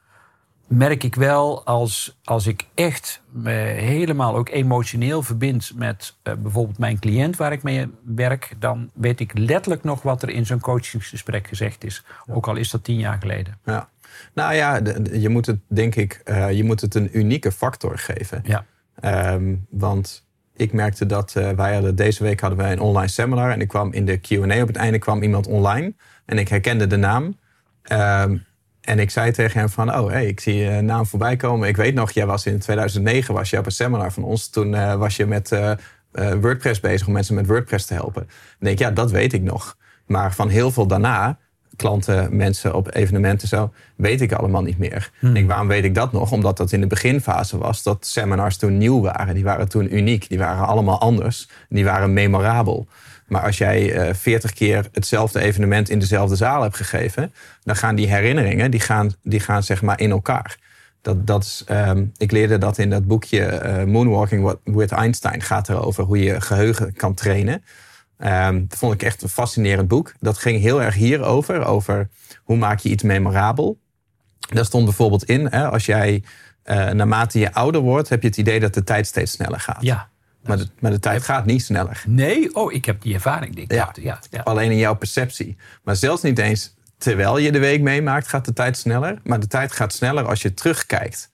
merk 0.72 1.04
ik 1.04 1.16
wel 1.16 1.66
als, 1.66 2.18
als 2.24 2.48
ik 2.48 2.66
echt 2.74 3.22
me 3.30 3.52
helemaal 3.76 4.36
ook 4.36 4.50
emotioneel 4.50 5.22
verbind 5.22 5.72
met 5.76 6.16
eh, 6.24 6.34
bijvoorbeeld 6.34 6.78
mijn 6.78 7.00
cliënt 7.00 7.36
waar 7.38 7.52
ik 7.52 7.64
mee 7.64 7.92
werk, 8.04 8.54
dan 8.60 8.90
weet 8.94 9.20
ik 9.20 9.38
letterlijk 9.38 9.84
nog 9.84 10.02
wat 10.02 10.22
er 10.22 10.30
in 10.30 10.46
zo'n 10.46 10.60
coachingsgesprek 10.60 11.48
gezegd 11.48 11.84
is. 11.84 12.04
Ook 12.28 12.48
al 12.48 12.56
is 12.56 12.70
dat 12.70 12.84
tien 12.84 12.98
jaar 12.98 13.18
geleden. 13.20 13.58
Ja. 13.66 13.90
Nou 14.34 14.54
ja, 14.54 14.82
je 15.12 15.30
moet 15.30 15.46
het 15.46 15.60
denk 15.68 15.96
ik, 15.96 16.22
eh, 16.24 16.52
je 16.52 16.64
moet 16.64 16.82
het 16.82 16.96
een 16.96 17.18
unieke 17.18 17.52
factor 17.52 17.98
geven. 17.98 18.42
Ja. 18.46 18.66
Ehm, 19.00 19.56
want 19.70 20.26
ik 20.56 20.74
merkte 20.74 21.06
dat 21.06 21.36
eh, 21.36 21.50
wij 21.50 21.74
hadden 21.74 21.96
deze 21.96 22.24
week 22.24 22.40
hadden 22.40 22.60
wij 22.60 22.72
een 22.72 22.80
online 22.80 23.08
seminar 23.08 23.52
en 23.52 23.62
ik 23.62 23.68
kwam 23.68 23.94
in 23.94 24.06
de 24.06 24.18
Q&A 24.18 24.62
op 24.62 24.68
het 24.68 24.76
einde 24.76 25.00
kwam 25.00 25.24
iemand 25.24 25.48
online 25.48 25.94
en 26.26 26.38
ik 26.38 26.48
herkende 26.48 26.88
de 26.88 26.98
naam. 26.98 27.38
Ehm, 27.82 28.38
en 28.82 29.00
ik 29.00 29.10
zei 29.10 29.32
tegen 29.32 29.60
hem 29.60 29.70
van, 29.70 29.96
oh 29.96 30.10
hey, 30.10 30.26
ik 30.26 30.40
zie 30.40 30.56
je 30.56 30.82
naam 30.82 31.06
voorbij 31.06 31.36
komen. 31.36 31.68
Ik 31.68 31.76
weet 31.76 31.94
nog, 31.94 32.12
jij 32.12 32.26
was 32.26 32.46
in 32.46 32.60
2009 32.60 33.34
was 33.34 33.50
je 33.50 33.58
op 33.58 33.66
een 33.66 33.72
seminar 33.72 34.12
van 34.12 34.24
ons. 34.24 34.50
Toen 34.50 34.74
eh, 34.74 34.96
was 34.96 35.16
je 35.16 35.26
met 35.26 35.52
eh, 35.52 35.72
eh, 35.72 35.78
WordPress 36.42 36.80
bezig 36.80 37.08
om 37.08 37.14
mensen 37.14 37.36
met 37.36 37.46
WordPress 37.46 37.86
te 37.86 37.94
helpen. 37.94 38.24
Dan 38.24 38.58
denk 38.60 38.80
ik, 38.80 38.86
ja, 38.86 38.92
dat 38.92 39.12
weet 39.12 39.34
ik 39.34 39.42
nog. 39.42 39.78
Maar 40.06 40.34
van 40.34 40.50
heel 40.50 40.72
veel 40.72 40.88
daarna, 40.88 41.38
klanten, 41.76 42.36
mensen 42.36 42.76
op 42.76 42.96
evenementen 42.96 43.48
zo, 43.48 43.74
weet 43.96 44.22
ik 44.22 44.32
allemaal 44.32 44.62
niet 44.62 44.78
meer. 44.78 45.12
Denk, 45.20 45.48
waarom 45.48 45.68
weet 45.68 45.84
ik 45.84 45.96
dat 45.96 46.12
nog? 46.12 46.32
Omdat 46.32 46.58
dat 46.58 46.72
in 46.72 46.82
de 46.82 46.88
beginfase 46.88 47.58
was 47.58 47.84
dat 47.84 48.06
seminars 48.06 48.58
toen 48.58 48.78
nieuw 48.78 49.02
waren. 49.02 49.34
Die 49.34 49.44
waren 49.44 49.70
toen 49.70 49.96
uniek. 49.96 50.30
Die 50.30 50.38
waren 50.38 50.68
allemaal 50.68 51.00
anders. 51.00 51.50
Die 51.70 51.86
waren 51.86 52.14
memorabel. 52.14 52.88
Maar 53.32 53.44
als 53.44 53.58
jij 53.58 53.94
eh 53.94 54.14
40 54.14 54.54
keer 54.54 54.88
hetzelfde 54.92 55.40
evenement 55.40 55.90
in 55.90 56.00
dezelfde 56.00 56.36
zaal 56.36 56.62
hebt 56.62 56.76
gegeven, 56.76 57.34
dan 57.64 57.76
gaan 57.76 57.96
die 57.96 58.08
herinneringen, 58.08 58.72
die 58.72 58.80
gaan, 58.80 59.12
die 59.24 59.40
gaan 59.40 59.64
zeg 59.64 59.82
maar 59.82 60.00
in 60.00 60.12
elkaar. 60.12 60.58
Dat, 61.02 61.28
dat 61.28 61.64
ehm, 61.66 62.06
ik 62.18 62.32
leerde 62.32 62.58
dat 62.58 62.78
in 62.78 62.90
dat 62.90 63.08
boekje 63.08 63.46
eh, 63.46 63.84
Moonwalking 63.84 64.56
with 64.64 64.92
Einstein. 64.92 65.42
Gaat 65.42 65.70
erover 65.70 66.04
hoe 66.04 66.24
je 66.24 66.42
geheugen 66.42 66.94
kan 66.94 67.14
trainen. 67.14 67.64
Ehm, 68.18 68.64
dat 68.68 68.78
vond 68.78 68.94
ik 68.94 69.04
echt 69.04 69.22
een 69.22 69.30
fascinerend 69.30 69.88
boek. 69.88 70.14
Dat 70.20 70.38
ging 70.38 70.62
heel 70.62 70.82
erg 70.82 70.96
hierover, 70.96 71.66
over 71.66 72.10
hoe 72.44 72.58
maak 72.58 72.80
je 72.80 72.90
iets 72.90 73.04
memorabel. 73.04 73.80
Daar 74.40 74.66
stond 74.66 74.86
bijvoorbeeld 74.86 75.24
in, 75.24 75.48
hè, 75.48 75.70
als 75.70 75.86
jij 75.86 76.24
eh, 76.64 76.90
naarmate 76.90 77.40
je 77.40 77.54
ouder 77.54 77.82
wordt, 77.82 78.10
heb 78.10 78.22
je 78.22 78.28
het 78.28 78.38
idee 78.38 78.60
dat 78.60 78.74
de 78.74 78.84
tijd 78.84 79.08
steeds 79.08 79.32
sneller 79.32 79.60
gaat. 79.60 79.82
Ja. 79.82 80.11
Maar, 80.44 80.58
de, 80.58 80.68
maar 80.80 80.92
de 80.92 81.00
tijd 81.00 81.24
gaat 81.24 81.46
niet 81.46 81.62
sneller. 81.64 82.04
Nee, 82.08 82.56
oh, 82.56 82.74
ik 82.74 82.86
heb 82.86 83.02
die 83.02 83.14
ervaring. 83.14 83.56
Die 83.56 83.64
ik 83.64 83.72
Ja. 83.72 83.78
dacht, 83.86 84.02
ja, 84.02 84.20
ja. 84.30 84.42
Alleen 84.42 84.72
in 84.72 84.78
jouw 84.78 84.96
perceptie. 84.96 85.58
Maar 85.84 85.96
zelfs 85.96 86.22
niet 86.22 86.40
eens 86.40 86.76
terwijl 86.98 87.38
je 87.38 87.52
de 87.52 87.60
week 87.60 87.82
meemaakt, 87.82 88.28
gaat 88.28 88.46
de 88.46 88.54
tijd 88.54 88.78
sneller. 88.78 89.20
Maar 89.24 89.40
de 89.40 89.48
tijd 89.48 89.72
gaat 89.72 89.94
sneller 89.94 90.26
als 90.26 90.42
je 90.42 90.54
terugkijkt. 90.54 91.30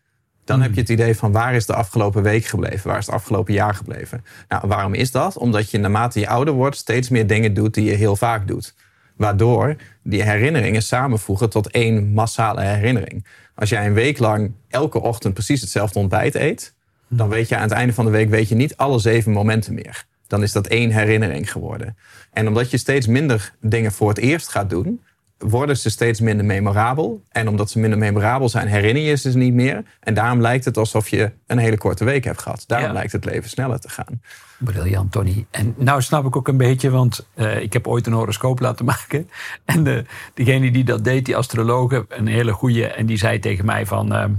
Dan 0.45 0.61
heb 0.61 0.73
je 0.73 0.79
het 0.79 0.89
idee 0.89 1.15
van 1.15 1.31
waar 1.31 1.53
is 1.55 1.65
de 1.65 1.73
afgelopen 1.73 2.23
week 2.23 2.45
gebleven? 2.45 2.89
Waar 2.89 2.97
is 2.97 3.05
het 3.05 3.15
afgelopen 3.15 3.53
jaar 3.53 3.73
gebleven? 3.75 4.25
Nou, 4.47 4.67
waarom 4.67 4.93
is 4.93 5.11
dat? 5.11 5.37
Omdat 5.37 5.71
je 5.71 5.77
naarmate 5.77 6.19
je 6.19 6.27
ouder 6.27 6.53
wordt 6.53 6.77
steeds 6.77 7.09
meer 7.09 7.27
dingen 7.27 7.53
doet 7.53 7.73
die 7.73 7.83
je 7.85 7.95
heel 7.95 8.15
vaak 8.15 8.47
doet. 8.47 8.73
Waardoor 9.15 9.75
die 10.03 10.23
herinneringen 10.23 10.81
samenvoegen 10.83 11.49
tot 11.49 11.69
één 11.71 12.13
massale 12.13 12.61
herinnering. 12.61 13.25
Als 13.55 13.69
jij 13.69 13.85
een 13.85 13.93
week 13.93 14.17
lang 14.19 14.51
elke 14.69 15.01
ochtend 15.01 15.33
precies 15.33 15.61
hetzelfde 15.61 15.99
ontbijt 15.99 16.35
eet, 16.35 16.75
dan 17.07 17.29
weet 17.29 17.49
je 17.49 17.55
aan 17.55 17.61
het 17.61 17.71
einde 17.71 17.93
van 17.93 18.05
de 18.05 18.11
week 18.11 18.29
weet 18.29 18.49
je 18.49 18.55
niet 18.55 18.77
alle 18.77 18.99
zeven 18.99 19.31
momenten 19.31 19.73
meer. 19.73 20.05
Dan 20.27 20.43
is 20.43 20.51
dat 20.51 20.67
één 20.67 20.89
herinnering 20.91 21.51
geworden. 21.51 21.97
En 22.31 22.47
omdat 22.47 22.71
je 22.71 22.77
steeds 22.77 23.07
minder 23.07 23.53
dingen 23.61 23.91
voor 23.91 24.09
het 24.09 24.17
eerst 24.17 24.47
gaat 24.49 24.69
doen, 24.69 25.01
worden 25.37 25.77
ze 25.77 25.89
steeds 25.89 26.19
minder 26.19 26.45
memorabel. 26.45 27.23
En 27.29 27.47
omdat 27.47 27.69
ze 27.69 27.79
minder 27.79 27.99
memorabel 27.99 28.49
zijn, 28.49 28.67
herinner 28.67 29.03
je 29.03 29.15
ze 29.15 29.37
niet 29.37 29.53
meer. 29.53 29.83
En 29.99 30.13
daarom 30.13 30.41
lijkt 30.41 30.65
het 30.65 30.77
alsof 30.77 31.09
je 31.09 31.31
een 31.47 31.57
hele 31.57 31.77
korte 31.77 32.03
week 32.05 32.23
hebt 32.23 32.41
gehad. 32.41 32.63
Daarom 32.67 32.87
Ja. 32.87 32.93
lijkt 32.93 33.11
het 33.11 33.25
leven 33.25 33.49
sneller 33.49 33.79
te 33.79 33.89
gaan. 33.89 34.21
Briljant, 34.59 35.11
Tony. 35.11 35.45
En 35.51 35.73
nou 35.77 36.01
snap 36.01 36.25
ik 36.25 36.35
ook 36.35 36.47
een 36.47 36.57
beetje, 36.57 36.89
want 36.89 37.27
eh, 37.33 37.61
ik 37.61 37.73
heb 37.73 37.87
ooit 37.87 38.07
een 38.07 38.13
horoscoop 38.13 38.59
laten 38.59 38.85
maken. 38.95 39.29
En 39.65 39.83
de, 39.83 40.03
degene 40.33 40.71
die 40.71 40.83
dat 40.83 41.03
deed, 41.03 41.25
die 41.25 41.35
astrologe, 41.35 42.05
een 42.09 42.27
hele 42.27 42.51
goeie, 42.51 42.87
en 42.87 43.05
die 43.05 43.17
zei 43.17 43.39
tegen 43.39 43.65
mij 43.65 43.85
van... 43.85 44.13
ehm, 44.13 44.31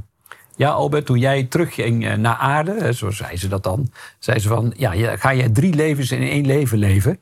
ja, 0.59 0.71
Albert, 0.71 1.07
toen 1.07 1.19
jij 1.19 1.45
terugging 1.45 2.07
eh, 2.07 2.15
naar 2.15 2.37
aarde, 2.37 2.75
hè, 2.79 2.93
zo 2.93 3.11
zei 3.11 3.37
ze 3.37 3.49
dat 3.49 3.63
dan, 3.63 3.91
zei 4.19 4.39
ze 4.39 4.49
van, 4.49 4.73
ja, 4.77 5.17
ga 5.17 5.35
jij 5.35 5.49
drie 5.49 5.75
levens 5.75 6.11
in 6.11 6.23
één 6.23 6.47
leven 6.47 6.79
leven? 6.79 7.19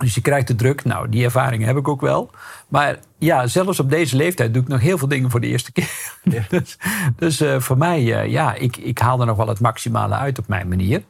Dus 0.00 0.14
je 0.14 0.20
krijgt 0.20 0.46
de 0.46 0.54
druk. 0.54 0.84
Nou, 0.84 1.08
die 1.08 1.24
ervaring 1.24 1.64
heb 1.64 1.76
ik 1.76 1.88
ook 1.88 2.00
wel. 2.00 2.30
Maar 2.68 2.98
ja, 3.18 3.46
zelfs 3.46 3.80
op 3.80 3.90
deze 3.90 4.16
leeftijd 4.16 4.54
doe 4.54 4.62
ik 4.62 4.68
nog 4.68 4.80
heel 4.80 4.98
veel 4.98 5.08
dingen 5.08 5.30
voor 5.30 5.40
de 5.40 5.46
eerste 5.46 5.72
keer. 5.72 5.90
Ja. 6.22 6.42
dus 6.50 6.78
dus 7.16 7.40
eh, 7.40 7.60
voor 7.60 7.78
mij, 7.78 8.20
eh, 8.20 8.30
ja, 8.30 8.54
ik, 8.54 8.76
ik 8.76 8.98
haal 8.98 9.20
er 9.20 9.26
nog 9.26 9.36
wel 9.36 9.48
het 9.48 9.60
maximale 9.60 10.14
uit 10.14 10.38
op 10.38 10.48
mijn 10.48 10.68
manier. 10.68 11.02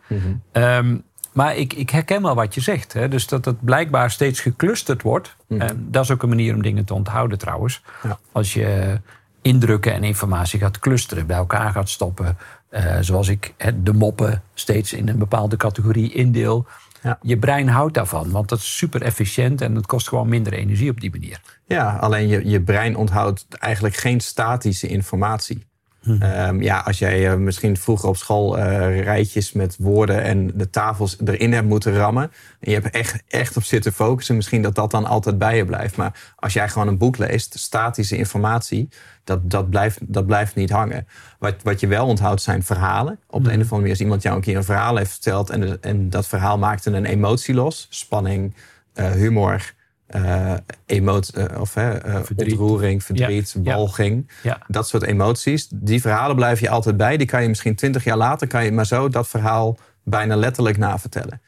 Ehm, 0.52 0.96
maar 1.32 1.56
ik, 1.56 1.72
ik 1.72 1.90
herken 1.90 2.22
wel 2.22 2.34
wat 2.34 2.54
je 2.54 2.60
zegt. 2.60 2.92
Hè? 2.92 3.08
Dus 3.08 3.26
dat 3.26 3.44
het 3.44 3.64
blijkbaar 3.64 4.10
steeds 4.10 4.40
geclusterd 4.40 5.02
wordt. 5.02 5.36
En 5.48 5.86
dat 5.90 6.04
is 6.04 6.10
ook 6.10 6.22
een 6.22 6.28
manier 6.28 6.54
om 6.54 6.62
dingen 6.62 6.84
te 6.84 6.94
onthouden 6.94 7.38
trouwens. 7.38 7.82
Ja. 8.02 8.18
Als 8.32 8.54
je 8.54 9.00
indrukken 9.42 9.92
en 9.92 10.04
informatie 10.04 10.58
gaat 10.60 10.78
clusteren, 10.78 11.26
bij 11.26 11.36
elkaar 11.36 11.72
gaat 11.72 11.88
stoppen. 11.88 12.38
eh, 12.70 12.96
zoals 13.00 13.28
ik 13.28 13.54
de 13.82 13.92
moppen 13.92 14.42
steeds 14.54 14.92
in 14.92 15.08
een 15.08 15.18
bepaalde 15.18 15.56
categorie 15.56 16.12
indeel. 16.12 16.66
Ja. 17.02 17.18
Je 17.22 17.38
brein 17.38 17.68
houdt 17.68 17.94
daarvan, 17.94 18.30
want 18.30 18.48
dat 18.48 18.58
is 18.58 18.76
super 18.76 19.02
efficiënt 19.02 19.60
en 19.60 19.74
het 19.74 19.86
kost 19.86 20.08
gewoon 20.08 20.28
minder 20.28 20.52
energie 20.52 20.90
op 20.90 21.00
die 21.00 21.10
manier. 21.10 21.40
Ja, 21.66 21.96
alleen 21.96 22.28
je, 22.28 22.48
je 22.48 22.62
brein 22.62 22.96
onthoudt 22.96 23.46
eigenlijk 23.58 23.96
geen 23.96 24.20
statische 24.20 24.86
informatie. 24.86 25.66
Ehm, 26.02 26.62
ja, 26.62 26.78
als 26.78 26.98
jij 26.98 27.30
eh, 27.30 27.36
misschien 27.36 27.76
vroeger 27.76 28.08
op 28.08 28.16
school 28.16 28.58
eh, 28.58 29.02
rijtjes 29.02 29.52
met 29.52 29.76
woorden 29.78 30.22
en 30.22 30.50
de 30.54 30.70
tafels 30.70 31.16
erin 31.24 31.52
hebt 31.52 31.66
moeten 31.66 31.94
rammen. 31.94 32.22
En 32.60 32.70
je 32.70 32.80
hebt 32.80 32.94
echt, 32.94 33.22
echt 33.28 33.56
op 33.56 33.62
zitten 33.62 33.92
focussen. 33.92 34.36
Misschien 34.36 34.62
dat 34.62 34.74
dat 34.74 34.90
dan 34.90 35.04
altijd 35.04 35.38
bij 35.38 35.56
je 35.56 35.64
blijft. 35.64 35.96
Maar 35.96 36.32
als 36.36 36.52
jij 36.52 36.68
gewoon 36.68 36.88
een 36.88 36.98
boek 36.98 37.18
leest, 37.18 37.58
statische 37.58 38.16
informatie, 38.16 38.88
dat, 39.24 39.50
dat, 39.50 39.70
blijft, 39.70 39.98
dat 40.00 40.26
blijft 40.26 40.54
niet 40.54 40.70
hangen. 40.70 41.06
Wat, 41.38 41.54
wat 41.62 41.80
je 41.80 41.86
wel 41.86 42.06
onthoudt 42.06 42.42
zijn 42.42 42.62
verhalen. 42.62 43.18
Op 43.26 43.44
de 43.44 43.52
een 43.52 43.60
of 43.60 43.62
andere 43.62 43.74
manier, 43.74 43.90
als 43.90 44.00
iemand 44.00 44.22
jou 44.22 44.36
een 44.36 44.42
keer 44.42 44.56
een 44.56 44.64
verhaal 44.64 44.96
heeft 44.96 45.10
verteld 45.10 45.50
en, 45.50 45.82
en 45.82 46.10
dat 46.10 46.26
verhaal 46.26 46.58
maakte 46.58 46.90
een 46.90 47.04
emotie 47.04 47.54
los. 47.54 47.86
Spanning, 47.90 48.54
eh, 48.94 49.10
humor, 49.10 49.72
eh, 50.10 51.60
of, 51.60 51.76
eh, 51.76 51.90
Verdriet. 52.22 52.50
ontroering, 52.50 53.04
verdriet, 53.04 53.52
Ja, 53.52 53.60
ja. 53.70 53.76
walging. 53.76 54.30
Ja. 54.42 54.58
Dat 54.66 54.88
soort 54.88 55.02
emoties. 55.02 55.68
Die 55.74 56.00
verhalen 56.00 56.36
blijf 56.36 56.60
je 56.60 56.68
altijd 56.68 56.96
bij. 56.96 57.16
Die 57.16 57.26
kan 57.26 57.42
je 57.42 57.48
misschien 57.48 57.74
twintig 57.74 58.04
jaar 58.04 58.16
later, 58.16 58.46
kan 58.46 58.64
je 58.64 58.72
maar 58.72 58.86
zo 58.86 59.08
dat 59.08 59.28
verhaal 59.28 59.78
bijna 60.02 60.36
letterlijk 60.36 60.76
navertellen. 60.78 61.40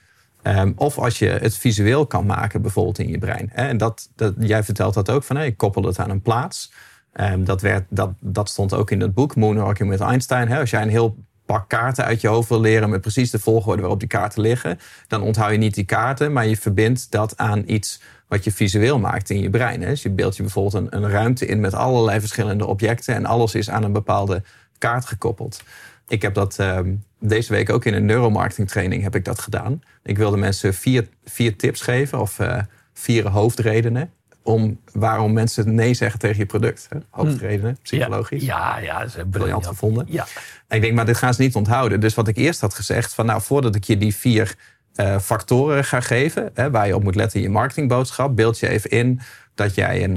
Ehm, 0.43 0.73
of 0.77 0.99
als 0.99 1.19
je 1.19 1.29
het 1.29 1.57
visueel 1.57 2.07
kan 2.07 2.27
maken, 2.27 2.63
bijvoorbeeld 2.63 2.99
in 2.99 3.09
je 3.09 3.19
brein. 3.19 3.51
Hè, 3.53 3.67
En 3.69 3.77
dat, 3.77 4.09
dat, 4.17 4.35
jij 4.39 4.63
vertelt 4.65 4.95
dat 4.95 5.11
ook 5.11 5.23
van, 5.25 5.37
hey, 5.37 5.47
ik 5.47 5.57
koppel 5.57 5.83
het 5.83 5.99
aan 5.99 6.11
een 6.11 6.23
plaats. 6.23 6.73
Ehm, 7.13 7.45
dat, 7.45 7.61
werd, 7.61 7.85
dat, 7.89 8.11
dat 8.21 8.49
stond 8.49 8.75
ook 8.75 8.91
in 8.91 9.01
het 9.01 9.15
boek 9.15 9.37
Moonwalking 9.37 9.89
with 9.91 10.01
Einstein. 10.01 10.49
Hè. 10.49 10.59
Als 10.61 10.71
jij 10.71 10.83
een 10.83 10.89
heel 10.89 11.17
pak 11.47 11.69
kaarten 11.69 12.05
uit 12.05 12.21
je 12.21 12.29
hoofd 12.29 12.49
wil 12.49 12.61
leren 12.61 12.91
met 12.91 13.01
precies 13.01 13.31
de 13.31 13.39
volgorde 13.39 13.81
waarop 13.81 13.99
die 14.01 14.09
kaarten 14.09 14.41
liggen, 14.43 14.79
dan 15.09 15.23
onthoud 15.23 15.51
je 15.53 15.59
niet 15.59 15.75
die 15.75 15.85
kaarten, 15.85 16.33
maar 16.33 16.47
je 16.47 16.57
verbindt 16.57 17.11
dat 17.11 17.37
aan 17.37 17.63
iets 17.67 18.01
wat 18.33 18.45
je 18.45 18.53
visueel 18.53 18.99
maakt 18.99 19.31
in 19.31 19.41
je 19.41 19.51
brein. 19.51 19.83
Hè. 19.83 19.89
Dus 19.89 20.03
je 20.03 20.11
beeldt 20.11 20.37
je 20.37 20.43
bijvoorbeeld 20.43 20.75
een, 20.75 21.03
een 21.03 21.11
ruimte 21.11 21.47
in 21.47 21.61
met 21.61 21.75
allerlei 21.75 22.21
verschillende 22.21 22.67
objecten 22.67 23.15
en 23.15 23.27
alles 23.27 23.55
is 23.55 23.71
aan 23.71 23.83
een 23.83 23.93
bepaalde 23.93 24.43
kaart 24.79 25.05
gekoppeld. 25.05 25.63
Ik 26.09 26.23
heb 26.23 26.35
dat 26.35 26.59
ehm, 26.59 26.95
deze 27.19 27.53
week 27.53 27.71
ook 27.71 27.85
in 27.85 27.95
een 27.95 28.05
neuromarketing 28.05 28.69
training 28.69 29.03
heb 29.03 29.15
ik 29.15 29.25
dat 29.25 29.39
gedaan. 29.39 29.83
Ik 30.03 30.17
wilde 30.17 30.37
mensen 30.37 30.75
vier, 30.75 31.09
vier 31.25 31.57
tips 31.57 31.81
geven 31.81 32.21
of 32.21 32.39
eh, 32.39 32.59
vier 32.93 33.29
hoofdredenen 33.29 34.11
om 34.43 34.81
waarom 34.93 35.33
mensen 35.33 35.75
nee 35.75 35.95
zeggen 35.95 36.19
tegen 36.21 36.39
je 36.39 36.47
product. 36.47 36.87
Hè. 36.89 36.99
Hoofdredenen, 37.11 37.79
psychologisch. 37.83 38.45
Ja, 38.45 38.79
ja, 38.79 38.99
dat 38.99 39.07
is 39.07 39.13
Briljant 39.13 39.31
briljant. 39.31 39.67
gevonden. 39.67 40.07
Ja. 40.09 40.27
En 40.69 40.77
ik 40.77 40.83
denk, 40.83 40.95
maar 40.95 41.07
dit 41.07 41.17
gaan 41.17 41.35
ze 41.35 41.43
niet 41.43 41.55
onthouden. 41.55 42.01
Dus 42.01 42.15
wat 42.15 42.29
ik 42.29 42.37
eerst 42.37 42.61
had 42.61 42.75
gezegd, 42.75 43.15
van 43.15 43.27
nou, 43.27 43.43
voordat 43.43 43.75
ik 43.75 43.85
je 43.85 43.99
die 43.99 44.15
vier 44.15 44.55
eh, 44.95 45.19
factoren 45.19 45.85
ga 45.85 46.01
geven, 46.01 46.51
hè, 46.55 46.71
waar 46.71 46.87
je 46.87 46.95
op 46.95 47.03
moet 47.03 47.15
letten 47.15 47.39
in 47.39 47.47
je 47.47 47.53
marketingboodschap, 47.53 48.37
beeld 48.37 48.59
je 48.59 48.69
even 48.69 48.91
in 48.91 49.21
dat 49.55 49.75
jij 49.75 50.05
een, 50.05 50.15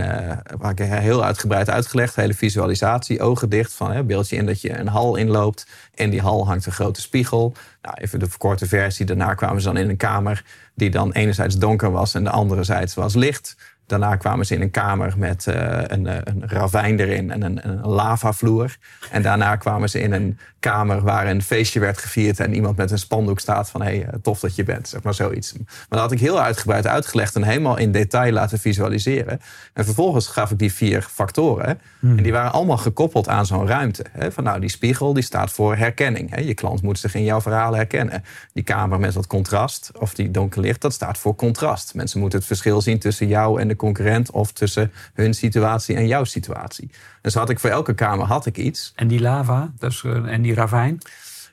waar 0.57 0.71
ik 0.71 0.79
heel 0.79 1.23
uitgebreid 1.23 1.69
uitgelegd, 1.69 2.15
hele 2.15 2.33
visualisatie, 2.33 3.21
ogen 3.21 3.49
dicht 3.49 3.73
van, 3.73 3.91
hè, 3.91 4.03
beeld 4.03 4.29
je 4.29 4.35
in 4.35 4.45
dat 4.45 4.61
je 4.61 4.77
een 4.77 4.87
hal 4.87 5.15
inloopt. 5.15 5.67
In 5.93 6.09
die 6.09 6.21
hal 6.21 6.47
hangt 6.47 6.65
een 6.65 6.71
grote 6.71 7.01
spiegel. 7.01 7.53
Nou, 7.81 7.95
even 8.01 8.19
de 8.19 8.29
verkorte 8.29 8.67
versie. 8.67 9.05
Daarna 9.05 9.33
kwamen 9.33 9.61
ze 9.61 9.67
dan 9.67 9.77
in 9.77 9.89
een 9.89 9.97
kamer 9.97 10.43
die 10.75 10.89
dan 10.89 11.11
enerzijds 11.11 11.57
donker 11.57 11.91
was 11.91 12.13
en 12.13 12.23
de 12.23 12.29
anderzijds 12.29 12.93
was 12.93 13.15
licht. 13.15 13.55
Daarna 13.85 14.15
kwamen 14.15 14.45
ze 14.45 14.55
in 14.55 14.61
een 14.61 14.71
kamer 14.71 15.13
met 15.17 15.45
uh, 15.45 15.55
een, 15.87 16.05
een 16.05 16.43
ravijn 16.47 16.99
erin 16.99 17.31
en 17.31 17.41
een, 17.41 17.69
een 17.69 17.87
lavavloer. 17.87 18.77
En 19.11 19.21
daarna 19.21 19.55
kwamen 19.55 19.89
ze 19.89 19.99
in 19.99 20.13
een 20.13 20.39
kamer 20.59 21.01
waar 21.01 21.27
een 21.27 21.41
feestje 21.41 21.79
werd 21.79 21.97
gevierd 21.97 22.39
en 22.39 22.53
iemand 22.53 22.77
met 22.77 22.91
een 22.91 22.99
spandoek 22.99 23.39
staat 23.39 23.69
van 23.69 23.81
hé, 23.81 23.97
hey, 23.97 24.07
tof 24.21 24.39
dat 24.39 24.55
je 24.55 24.63
bent, 24.63 24.87
zeg 24.87 25.03
maar 25.03 25.13
zoiets. 25.13 25.53
Maar 25.53 25.85
dat 25.89 25.99
had 25.99 26.11
ik 26.11 26.19
heel 26.19 26.41
uitgebreid 26.41 26.87
uitgelegd 26.87 27.35
en 27.35 27.43
helemaal 27.43 27.77
in 27.77 27.91
detail 27.91 28.31
laten 28.31 28.59
visualiseren. 28.59 29.39
En 29.73 29.85
vervolgens 29.85 30.27
gaf 30.27 30.51
ik 30.51 30.59
die 30.59 30.73
vier 30.73 31.01
factoren 31.01 31.79
en 32.01 32.23
die 32.23 32.31
waren 32.31 32.51
allemaal 32.51 32.77
gekoppeld 32.77 33.27
aan 33.27 33.45
zo'n 33.45 33.67
ruimte. 33.67 34.05
Hè? 34.11 34.31
Van 34.31 34.43
nou, 34.43 34.59
die 34.59 34.69
spiegel 34.69 35.13
die 35.13 35.23
staat 35.23 35.51
voor 35.51 35.75
herkenning. 35.75 36.35
Hè? 36.35 36.41
Je 36.41 36.53
klant 36.53 36.81
moet 36.81 36.99
zich 36.99 37.15
in 37.15 37.23
jouw 37.23 37.41
verhaal 37.41 37.75
herkennen. 37.75 38.23
Die 38.53 38.63
kamer 38.63 38.99
met 38.99 39.13
wat 39.13 39.27
contrast 39.27 39.91
of 39.99 40.13
die 40.13 40.31
donker 40.31 40.61
licht, 40.61 40.81
dat 40.81 40.93
staat 40.93 41.17
voor 41.17 41.35
contrast. 41.35 41.93
Mensen 41.93 42.19
moeten 42.19 42.39
het 42.39 42.47
verschil 42.47 42.81
zien 42.81 42.99
tussen 42.99 43.27
jou 43.27 43.61
en 43.61 43.67
de 43.67 43.74
concurrent 43.75 44.31
of 44.31 44.51
tussen 44.51 44.91
hun 45.13 45.33
situatie 45.33 45.95
en 45.95 46.07
jouw 46.07 46.23
situatie. 46.23 46.91
Dus 47.21 47.33
had 47.33 47.49
ik 47.49 47.59
voor 47.59 47.69
elke 47.69 47.93
kamer 47.93 48.25
had 48.25 48.45
ik 48.45 48.57
iets. 48.57 48.91
En 48.95 49.07
die 49.07 49.19
lava 49.19 49.71
dus, 49.79 50.03
en 50.03 50.41
die 50.41 50.53
ravijn? 50.53 50.99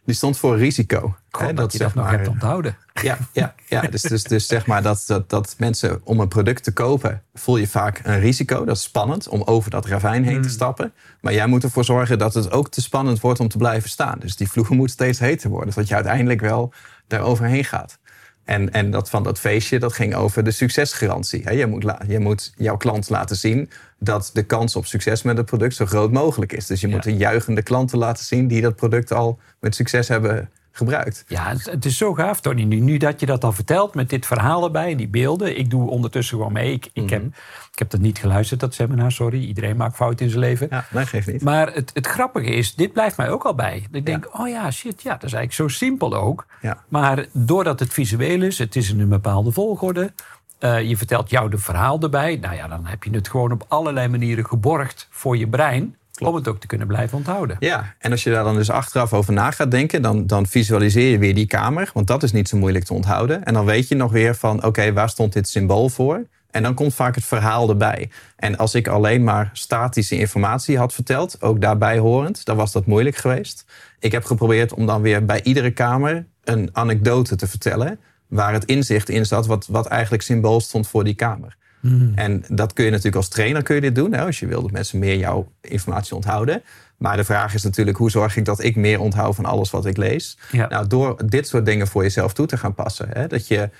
Die 0.04 0.14
stond 0.14 0.38
voor 0.38 0.58
risico. 0.58 1.16
God, 1.30 1.46
hè, 1.46 1.54
dat 1.54 1.72
je 1.72 1.78
dat 1.78 1.94
nog 1.94 2.10
hebt 2.10 2.28
onthouden. 2.28 2.76
Ja, 3.02 3.18
ja, 3.32 3.54
ja. 3.68 3.80
Dus, 3.80 4.02
dus, 4.02 4.22
dus 4.22 4.46
zeg 4.46 4.66
maar 4.66 4.82
dat, 4.82 5.04
dat, 5.06 5.30
dat 5.30 5.54
mensen 5.58 6.00
om 6.04 6.20
een 6.20 6.28
product 6.28 6.64
te 6.64 6.72
kopen, 6.72 7.22
voel 7.34 7.56
je 7.56 7.68
vaak 7.68 8.00
een 8.02 8.20
risico. 8.20 8.64
Dat 8.64 8.76
is 8.76 8.82
spannend 8.82 9.28
om 9.28 9.42
over 9.42 9.70
dat 9.70 9.86
ravijn 9.86 10.24
heen 10.24 10.34
te 10.34 10.40
hmm. 10.40 10.48
stappen. 10.48 10.92
Maar 11.20 11.32
jij 11.32 11.46
moet 11.46 11.62
ervoor 11.62 11.84
zorgen 11.84 12.18
dat 12.18 12.34
het 12.34 12.50
ook 12.50 12.70
te 12.70 12.80
spannend 12.80 13.20
wordt 13.20 13.40
om 13.40 13.48
te 13.48 13.56
blijven 13.56 13.90
staan. 13.90 14.18
Dus 14.18 14.36
die 14.36 14.50
vloer 14.50 14.74
moet 14.74 14.90
steeds 14.90 15.18
heter 15.18 15.50
worden, 15.50 15.72
zodat 15.72 15.88
je 15.88 15.94
uiteindelijk 15.94 16.40
wel 16.40 16.72
daar 17.06 17.20
overheen 17.20 17.64
gaat. 17.64 17.98
En, 18.44 18.72
en 18.72 18.90
dat 18.90 19.10
van 19.10 19.22
dat 19.22 19.38
feestje, 19.38 19.78
dat 19.78 19.92
ging 19.92 20.14
over 20.14 20.44
de 20.44 20.50
succesgarantie. 20.50 21.54
Je 21.56 21.66
moet, 21.66 21.94
je 22.06 22.18
moet 22.18 22.52
jouw 22.56 22.76
klant 22.76 23.10
laten 23.10 23.36
zien 23.36 23.70
dat 23.98 24.30
de 24.32 24.42
kans 24.42 24.76
op 24.76 24.86
succes 24.86 25.22
met 25.22 25.36
het 25.36 25.46
product 25.46 25.74
zo 25.74 25.86
groot 25.86 26.12
mogelijk 26.12 26.52
is. 26.52 26.66
Dus 26.66 26.80
je 26.80 26.88
moet 26.88 27.02
de 27.02 27.16
juichende 27.16 27.62
klanten 27.62 27.98
laten 27.98 28.24
zien 28.24 28.46
die 28.46 28.60
dat 28.60 28.76
product 28.76 29.12
al 29.12 29.38
met 29.60 29.74
succes 29.74 30.08
hebben 30.08 30.50
gebruikt. 30.72 31.24
Ja, 31.28 31.54
het 31.56 31.84
is 31.84 31.96
zo 31.96 32.14
gaaf, 32.14 32.40
Tony. 32.40 32.62
Nu, 32.62 32.80
nu 32.80 32.96
dat 32.96 33.20
je 33.20 33.26
dat 33.26 33.44
al 33.44 33.52
vertelt 33.52 33.94
met 33.94 34.10
dit 34.10 34.26
verhaal 34.26 34.64
erbij, 34.64 34.96
die 34.96 35.08
beelden. 35.08 35.58
Ik 35.58 35.70
doe 35.70 35.90
ondertussen 35.90 36.36
gewoon 36.36 36.52
mee. 36.52 36.72
Ik, 36.72 36.88
ik, 36.92 37.10
heb, 37.10 37.20
mhm. 37.22 37.30
ik 37.72 37.78
heb 37.78 37.90
dat 37.90 38.00
niet 38.00 38.18
geluisterd, 38.18 38.60
dat 38.60 38.74
seminar, 38.74 39.12
sorry. 39.12 39.44
Iedereen 39.44 39.76
maakt 39.76 39.96
fouten 39.96 40.24
in 40.24 40.30
zijn 40.30 40.44
leven. 40.44 40.66
Ja, 40.70 40.84
nee, 40.90 41.06
geeft 41.06 41.26
niet. 41.26 41.42
Maar 41.42 41.72
het, 41.72 41.90
het 41.94 42.06
grappige 42.06 42.50
is, 42.50 42.74
dit 42.74 42.92
blijft 42.92 43.16
mij 43.16 43.30
ook 43.30 43.44
al 43.44 43.54
bij. 43.54 43.86
Ik 43.90 44.06
denk, 44.06 44.38
oh 44.38 44.48
ja, 44.48 44.70
shit, 44.70 45.02
ja, 45.02 45.12
dat 45.12 45.22
is 45.22 45.32
eigenlijk 45.32 45.52
zo 45.52 45.68
simpel 45.68 46.14
ook. 46.14 46.46
Ja. 46.60 46.84
Maar 46.88 47.26
doordat 47.32 47.80
het 47.80 47.92
visueel 47.92 48.42
is, 48.42 48.58
het 48.58 48.76
is 48.76 48.90
in 48.90 49.00
een 49.00 49.08
bepaalde 49.08 49.52
volgorde. 49.52 50.12
Uh, 50.60 50.82
je 50.82 50.96
vertelt 50.96 51.30
jou 51.30 51.50
de 51.50 51.58
verhaal 51.58 52.00
erbij. 52.00 52.36
Nou 52.36 52.54
ja, 52.54 52.68
dan 52.68 52.86
heb 52.86 53.04
je 53.04 53.10
het 53.10 53.28
gewoon 53.28 53.52
op 53.52 53.64
allerlei 53.68 54.08
manieren 54.08 54.46
geborgd 54.46 55.08
voor 55.10 55.36
je 55.36 55.48
brein. 55.48 55.96
Om 56.20 56.34
het 56.34 56.48
ook 56.48 56.60
te 56.60 56.66
kunnen 56.66 56.86
blijven 56.86 57.18
onthouden. 57.18 57.56
Ja, 57.58 57.94
en 57.98 58.10
als 58.10 58.22
je 58.22 58.30
daar 58.30 58.44
dan 58.44 58.54
dus 58.54 58.70
achteraf 58.70 59.12
over 59.12 59.32
na 59.32 59.50
gaat 59.50 59.70
denken, 59.70 60.02
dan, 60.02 60.26
dan 60.26 60.46
visualiseer 60.46 61.10
je 61.10 61.18
weer 61.18 61.34
die 61.34 61.46
kamer. 61.46 61.90
Want 61.94 62.06
dat 62.06 62.22
is 62.22 62.32
niet 62.32 62.48
zo 62.48 62.56
moeilijk 62.56 62.84
te 62.84 62.94
onthouden. 62.94 63.44
En 63.44 63.54
dan 63.54 63.64
weet 63.64 63.88
je 63.88 63.94
nog 63.94 64.12
weer 64.12 64.34
van, 64.34 64.64
oké, 64.64 64.92
waar 64.92 65.08
stond 65.08 65.32
dit 65.32 65.48
symbool 65.48 65.88
voor? 65.88 66.26
En 66.50 66.62
dan 66.62 66.74
komt 66.74 66.94
vaak 66.94 67.14
het 67.14 67.24
verhaal 67.24 67.68
erbij. 67.68 68.10
En 68.36 68.58
als 68.58 68.74
ik 68.74 68.88
alleen 68.88 69.24
maar 69.24 69.50
statische 69.52 70.18
informatie 70.18 70.78
had 70.78 70.92
verteld, 70.92 71.42
ook 71.42 71.60
daarbij 71.60 71.98
horend, 71.98 72.44
dan 72.44 72.56
was 72.56 72.72
dat 72.72 72.86
moeilijk 72.86 73.16
geweest. 73.16 73.64
Ik 73.98 74.12
heb 74.12 74.24
geprobeerd 74.24 74.74
om 74.74 74.86
dan 74.86 75.02
weer 75.02 75.24
bij 75.24 75.42
iedere 75.42 75.70
kamer 75.70 76.26
een 76.44 76.70
anekdote 76.72 77.36
te 77.36 77.46
vertellen. 77.46 77.98
Waar 78.26 78.52
het 78.52 78.64
inzicht 78.64 79.08
in 79.08 79.26
zat, 79.26 79.46
wat, 79.46 79.66
wat 79.66 79.86
eigenlijk 79.86 80.22
symbool 80.22 80.60
stond 80.60 80.88
voor 80.88 81.04
die 81.04 81.14
kamer. 81.14 81.56
Hmm. 81.82 82.12
En 82.14 82.44
dat 82.48 82.72
kun 82.72 82.84
je 82.84 82.90
natuurlijk 82.90 83.16
als 83.16 83.28
trainer 83.28 83.62
kun 83.62 83.74
je 83.74 83.80
dit 83.80 83.94
doen. 83.94 84.12
Hè, 84.12 84.24
als 84.24 84.40
je 84.40 84.46
wil 84.46 84.62
dat 84.62 84.70
mensen 84.70 84.98
meer 84.98 85.16
jouw 85.16 85.52
informatie 85.60 86.14
onthouden. 86.14 86.62
Maar 86.96 87.16
de 87.16 87.24
vraag 87.24 87.54
is 87.54 87.62
natuurlijk, 87.62 87.96
hoe 87.96 88.10
zorg 88.10 88.36
ik 88.36 88.44
dat 88.44 88.62
ik 88.62 88.76
meer 88.76 89.00
onthoud 89.00 89.34
van 89.34 89.44
alles 89.44 89.70
wat 89.70 89.86
ik 89.86 89.96
lees? 89.96 90.38
Nou, 90.50 90.86
door 90.86 91.28
dit 91.28 91.48
soort 91.48 91.66
dingen 91.66 91.86
voor 91.86 92.02
jezelf 92.02 92.32
toe 92.32 92.46
te 92.46 92.56
gaan 92.56 92.74
passen. 92.74 93.08
Hè, 93.12 93.26
dat 93.26 93.46
je 93.46 93.56
in 93.56 93.70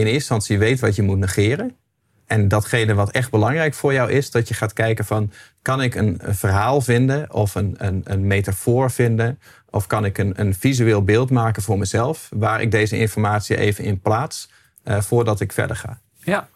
eerste 0.00 0.12
instantie 0.12 0.58
weet 0.58 0.80
wat 0.80 0.96
je 0.96 1.02
moet 1.02 1.18
negeren. 1.18 1.76
En 2.26 2.48
datgene 2.48 2.94
wat 2.94 3.10
echt 3.10 3.30
belangrijk 3.30 3.74
voor 3.74 3.92
jou 3.92 4.10
is, 4.10 4.30
dat 4.30 4.48
je 4.48 4.54
gaat 4.54 4.72
kijken 4.72 5.04
van... 5.04 5.32
kan 5.62 5.82
ik 5.82 5.94
een, 5.94 6.20
verhaal 6.24 6.80
vinden 6.80 7.32
of 7.34 7.54
een, 7.54 7.74
een, 7.78 8.00
een, 8.04 8.26
metafoor 8.26 8.90
vinden... 8.90 9.38
of 9.70 9.86
kan 9.86 10.04
ik 10.04 10.18
een, 10.18 10.40
een 10.40 10.54
visueel 10.54 11.04
beeld 11.04 11.30
maken 11.30 11.62
voor 11.62 11.78
mezelf... 11.78 12.28
waar 12.34 12.60
ik 12.60 12.70
deze 12.70 12.98
informatie 12.98 13.56
even 13.56 13.84
in 13.84 14.00
plaats 14.00 14.50
uh, 14.84 15.00
voordat 15.00 15.40
ik 15.40 15.52
verder 15.52 15.76
ga. 15.76 16.00
Ja, 16.24 16.48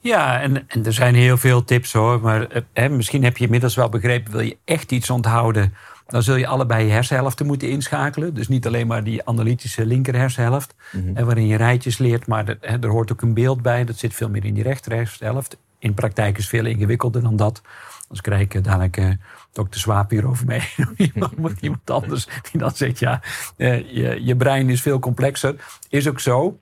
ja, 0.00 0.40
en, 0.40 0.68
en 0.68 0.86
er 0.86 0.92
zijn 0.92 1.14
heel 1.14 1.36
veel 1.36 1.64
tips 1.64 1.92
hoor. 1.92 2.20
Maar 2.20 2.46
eh, 2.46 2.62
hè, 2.72 2.88
misschien 2.88 3.24
heb 3.24 3.36
je 3.36 3.44
inmiddels 3.44 3.74
wel 3.74 3.88
begrepen, 3.88 4.32
wil 4.32 4.40
je 4.40 4.56
echt 4.64 4.92
iets 4.92 5.10
onthouden, 5.10 5.74
dan 6.06 6.22
zul 6.22 6.36
je 6.36 6.46
allebei 6.46 6.84
je 6.84 6.92
hersenhelften 6.92 7.46
moeten 7.46 7.70
inschakelen. 7.70 8.34
Dus 8.34 8.48
niet 8.48 8.66
alleen 8.66 8.86
maar 8.86 9.04
die 9.04 9.26
analytische 9.26 9.86
linker 9.86 10.14
hersenhelft, 10.14 10.74
mm 10.92 11.24
waarin 11.24 11.46
je 11.46 11.56
rijtjes 11.56 11.98
leert, 11.98 12.26
maar 12.26 12.48
er, 12.48 12.58
hè, 12.60 12.78
er, 12.78 12.88
hoort 12.88 13.12
ook 13.12 13.22
een 13.22 13.34
beeld 13.34 13.62
bij. 13.62 13.84
Dat 13.84 13.98
zit 13.98 14.14
veel 14.14 14.28
meer 14.28 14.44
in 14.44 14.54
die 14.54 14.62
rechter 14.62 14.92
hersenhelft. 14.92 15.56
In 15.78 15.94
praktijk 15.94 16.36
is 16.36 16.42
het 16.42 16.50
veel 16.50 16.66
ingewikkelder 16.66 17.22
dan 17.22 17.36
dat. 17.36 17.62
Anders 18.02 18.20
krijg 18.20 18.40
ik 18.40 18.64
dadelijk 18.64 18.96
uh, 18.96 19.10
dokter 19.52 19.80
Swaap 19.80 20.10
hierover 20.10 20.46
mee. 20.46 20.62
iemand, 21.14 21.60
iemand 21.60 21.90
anders 21.90 22.26
die 22.50 22.60
dan 22.60 22.70
zegt, 22.74 22.98
ja, 22.98 23.20
uh, 23.56 23.94
je, 23.94 24.24
je 24.24 24.36
brein 24.36 24.70
is 24.70 24.82
veel 24.82 24.98
complexer. 24.98 25.54
Is 25.88 26.08
ook 26.08 26.20
zo. 26.20 26.58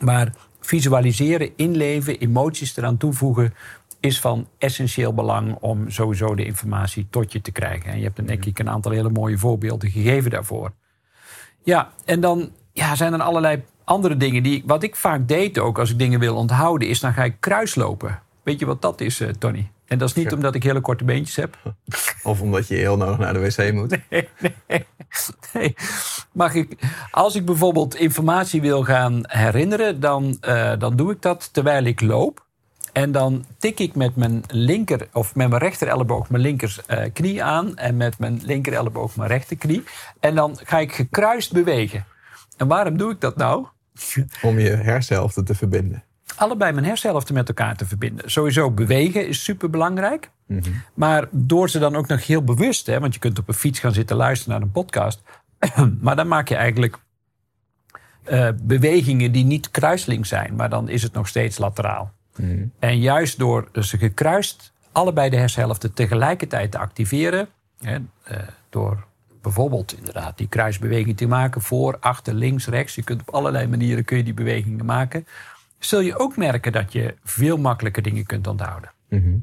Maar 0.00 0.32
visualiseren, 0.62 1.50
inleven, 1.56 2.18
emoties 2.18 2.76
eraan 2.76 2.96
toevoegen, 2.96 3.54
is 4.00 4.20
van 4.20 4.48
essentieel 4.58 5.14
belang 5.14 5.56
om 5.60 5.90
sowieso 5.90 6.34
de 6.34 6.44
informatie 6.44 7.06
tot 7.10 7.32
je 7.32 7.40
te 7.40 7.52
krijgen. 7.52 7.90
En 7.90 7.98
je 7.98 8.04
hebt 8.04 8.26
denk 8.26 8.44
ik 8.44 8.58
een 8.58 8.70
aantal 8.70 8.92
hele 8.92 9.10
mooie 9.10 9.38
voorbeelden 9.38 9.90
gegeven 9.90 10.30
daarvoor. 10.30 10.72
Ja, 11.62 11.92
en 12.04 12.20
dan 12.20 12.50
ja, 12.72 12.94
zijn 12.94 13.12
er 13.12 13.22
allerlei 13.22 13.62
andere 13.84 14.16
dingen 14.16 14.42
die. 14.42 14.62
Wat 14.66 14.82
ik 14.82 14.96
vaak 14.96 15.28
deed 15.28 15.58
ook 15.58 15.78
als 15.78 15.90
ik 15.90 15.98
dingen 15.98 16.20
wil 16.20 16.36
onthouden, 16.36 16.88
is 16.88 17.00
dan 17.00 17.12
ga 17.12 17.24
ik 17.24 17.36
kruislopen. 17.40 18.22
Weet 18.42 18.58
je 18.58 18.66
wat 18.66 18.82
dat 18.82 19.00
is, 19.00 19.20
uh, 19.20 19.28
Tony? 19.28 19.70
En 19.86 19.98
dat 19.98 20.08
is 20.08 20.14
niet 20.14 20.32
omdat 20.32 20.54
ik 20.54 20.62
hele 20.62 20.80
korte 20.80 21.04
beentjes 21.04 21.36
heb. 21.36 21.56
Of 22.22 22.40
omdat 22.40 22.68
je 22.68 22.74
heel 22.74 22.96
nodig 22.96 23.18
naar 23.18 23.32
de 23.32 23.40
wc 23.40 23.72
moet. 23.72 23.98
Nee, 24.10 24.28
nee, 24.38 24.86
nee. 25.52 25.74
Mag 26.32 26.54
ik, 26.54 26.78
als 27.10 27.34
ik 27.34 27.44
bijvoorbeeld 27.44 27.94
informatie 27.94 28.60
wil 28.60 28.84
gaan 28.84 29.20
herinneren, 29.22 30.00
dan, 30.00 30.38
uh, 30.48 30.72
dan 30.78 30.96
doe 30.96 31.12
ik 31.12 31.22
dat 31.22 31.48
terwijl 31.52 31.84
ik 31.84 32.00
loop. 32.00 32.46
En 32.92 33.12
dan 33.12 33.44
tik 33.58 33.80
ik 33.80 33.94
met 33.94 34.16
mijn 34.16 34.44
linker 34.48 35.08
of 35.12 35.34
met 35.34 35.48
mijn 35.48 35.62
rechter 35.62 35.88
elleboog 35.88 36.30
mijn 36.30 36.42
linker 36.42 36.76
uh, 36.88 37.04
knie 37.12 37.42
aan. 37.42 37.76
En 37.76 37.96
met 37.96 38.18
mijn 38.18 38.40
linker 38.42 38.72
elleboog 38.72 39.16
mijn 39.16 39.28
rechterknie. 39.28 39.82
En 40.20 40.34
dan 40.34 40.58
ga 40.62 40.78
ik 40.78 40.92
gekruist 40.92 41.52
bewegen. 41.52 42.04
En 42.56 42.68
waarom 42.68 42.96
doe 42.96 43.12
ik 43.12 43.20
dat 43.20 43.36
nou? 43.36 43.66
Om 44.42 44.58
je 44.58 44.70
hersenhelften 44.70 45.44
te 45.44 45.54
verbinden 45.54 46.04
allebei 46.42 46.72
mijn 46.72 46.84
hersenhelften 46.84 47.34
met 47.34 47.48
elkaar 47.48 47.76
te 47.76 47.86
verbinden. 47.86 48.30
Sowieso 48.30 48.70
bewegen 48.70 49.28
is 49.28 49.44
super 49.44 49.70
belangrijk. 49.70 50.30
Mhm. 50.46 50.70
Maar 50.94 51.28
door 51.30 51.70
ze 51.70 51.78
dan 51.78 51.96
ook 51.96 52.06
nog 52.06 52.26
heel 52.26 52.44
bewust, 52.44 52.86
hè, 52.86 53.00
want 53.00 53.14
je 53.14 53.20
kunt 53.20 53.38
op 53.38 53.48
een 53.48 53.54
fiets 53.54 53.78
gaan 53.78 53.92
zitten 53.92 54.16
luisteren 54.16 54.54
naar 54.54 54.62
een 54.62 54.72
podcast. 54.72 55.22
maar 56.00 56.16
dan 56.16 56.28
maak 56.28 56.48
je 56.48 56.54
eigenlijk 56.54 56.98
uh, 58.30 58.48
bewegingen 58.62 59.32
die 59.32 59.44
niet 59.44 59.70
kruisling 59.70 60.26
zijn, 60.26 60.54
maar 60.54 60.68
dan 60.68 60.88
is 60.88 61.02
het 61.02 61.12
nog 61.12 61.28
steeds 61.28 61.58
lateraal. 61.58 62.12
Mhm. 62.36 62.64
En 62.78 62.98
juist 62.98 63.38
door 63.38 63.68
ze 63.80 63.98
gekruist 63.98 64.72
allebei 64.92 65.30
de 65.30 65.36
hersenhelften 65.36 65.92
tegelijkertijd 65.92 66.70
te 66.70 66.78
activeren, 66.78 67.48
hè, 67.80 67.96
uh, 67.96 68.38
door 68.70 69.04
bijvoorbeeld 69.42 69.96
inderdaad 69.96 70.38
die 70.38 70.48
kruisbeweging 70.48 71.16
te 71.16 71.26
maken, 71.26 71.60
voor, 71.60 71.96
achter, 72.00 72.34
links, 72.34 72.66
rechts. 72.66 72.94
Je 72.94 73.02
kunt 73.02 73.20
op 73.20 73.34
allerlei 73.34 73.66
manieren 73.66 74.04
kun 74.04 74.16
je 74.16 74.24
die 74.24 74.34
bewegingen 74.34 74.84
maken 74.84 75.26
zul 75.84 76.00
je 76.00 76.18
ook 76.18 76.36
merken 76.36 76.72
dat 76.72 76.92
je 76.92 77.14
veel 77.24 77.56
makkelijker 77.56 78.02
dingen 78.02 78.26
kunt 78.26 78.46
onthouden. 78.46 78.90
Mhm. 79.08 79.36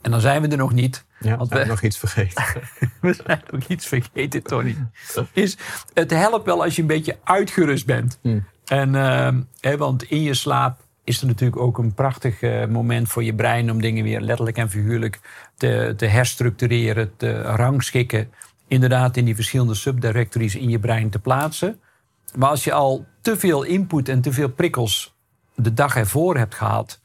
En 0.00 0.10
dan 0.10 0.20
zijn 0.20 0.42
we 0.42 0.48
er 0.48 0.56
nog 0.56 0.72
niet. 0.72 1.04
Ja, 1.18 1.36
want 1.36 1.50
we 1.50 1.64
nog 1.64 1.82
iets 1.82 1.98
vergeten. 1.98 2.44
we 3.00 3.14
zijn 3.24 3.42
nog 3.50 3.64
iets 3.68 3.86
vergeten, 3.86 4.42
Tony. 4.42 4.76
Is, 5.32 5.56
het 5.94 6.10
helpt 6.10 6.46
wel 6.46 6.62
als 6.62 6.76
je 6.76 6.82
een 6.82 6.88
beetje 6.88 7.18
uitgerust 7.24 7.86
bent. 7.86 8.18
Mm. 8.22 8.46
En, 8.64 8.94
uh, 9.64 9.74
want 9.74 10.02
in 10.02 10.22
je 10.22 10.34
slaap 10.34 10.80
is 11.04 11.20
er 11.20 11.26
natuurlijk 11.26 11.60
ook 11.60 11.78
een 11.78 11.94
prachtig 11.94 12.42
uh, 12.42 12.66
moment 12.66 13.08
voor 13.08 13.24
je 13.24 13.34
brein 13.34 13.70
om 13.70 13.80
dingen 13.80 14.04
weer 14.04 14.20
letterlijk 14.20 14.56
en 14.56 14.70
figuurlijk 14.70 15.20
te, 15.56 15.94
te 15.96 16.06
herstructureren, 16.06 17.16
te 17.16 17.42
rangschikken. 17.42 18.30
Inderdaad, 18.68 19.16
in 19.16 19.24
die 19.24 19.34
verschillende 19.34 19.74
subdirectories 19.74 20.56
in 20.56 20.68
je 20.68 20.78
brein 20.78 21.10
te 21.10 21.18
plaatsen. 21.18 21.80
Maar 22.36 22.48
als 22.48 22.64
je 22.64 22.72
al 22.72 23.06
te 23.20 23.36
veel 23.36 23.62
input 23.62 24.08
en 24.08 24.20
te 24.20 24.32
veel 24.32 24.48
prikkels 24.48 25.14
de 25.54 25.74
dag 25.74 25.96
ervoor 25.96 26.36
hebt 26.36 26.54
gehad, 26.54 27.00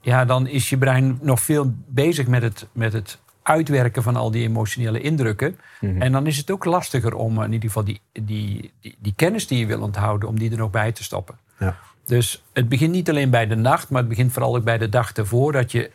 ja, 0.00 0.24
dan 0.24 0.46
is 0.46 0.70
je 0.70 0.78
brein 0.78 1.18
nog 1.20 1.40
veel 1.40 1.74
bezig 1.86 2.26
met 2.26 2.42
het, 2.42 2.68
met 2.72 2.92
het 2.92 3.18
uitwerken 3.42 4.02
van 4.02 4.16
al 4.16 4.30
die 4.30 4.42
emotionele 4.42 5.00
indrukken. 5.00 5.58
Mhm. 5.80 6.02
En 6.02 6.12
dan 6.12 6.26
is 6.26 6.36
het 6.36 6.50
ook 6.50 6.64
lastiger 6.64 7.14
om 7.14 7.42
in 7.42 7.52
ieder 7.52 7.68
geval 7.68 7.84
die, 7.84 8.00
die, 8.12 8.72
die, 8.80 8.96
die, 8.98 9.12
kennis 9.16 9.46
die 9.46 9.58
je 9.58 9.66
wil 9.66 9.80
onthouden, 9.80 10.28
om 10.28 10.38
die 10.38 10.50
er 10.50 10.56
nog 10.56 10.70
bij 10.70 10.92
te 10.92 11.02
stoppen. 11.02 11.38
Ja. 11.58 11.76
Dus 12.04 12.42
het 12.52 12.68
begint 12.68 12.92
niet 12.92 13.08
alleen 13.08 13.30
bij 13.30 13.46
de 13.46 13.54
nacht, 13.54 13.90
maar 13.90 14.00
het 14.00 14.08
begint 14.08 14.32
vooral 14.32 14.56
ook 14.56 14.64
bij 14.64 14.78
de 14.78 14.88
dag 14.88 15.12
ervoor. 15.12 15.52
Dat 15.52 15.72
je 15.72 15.90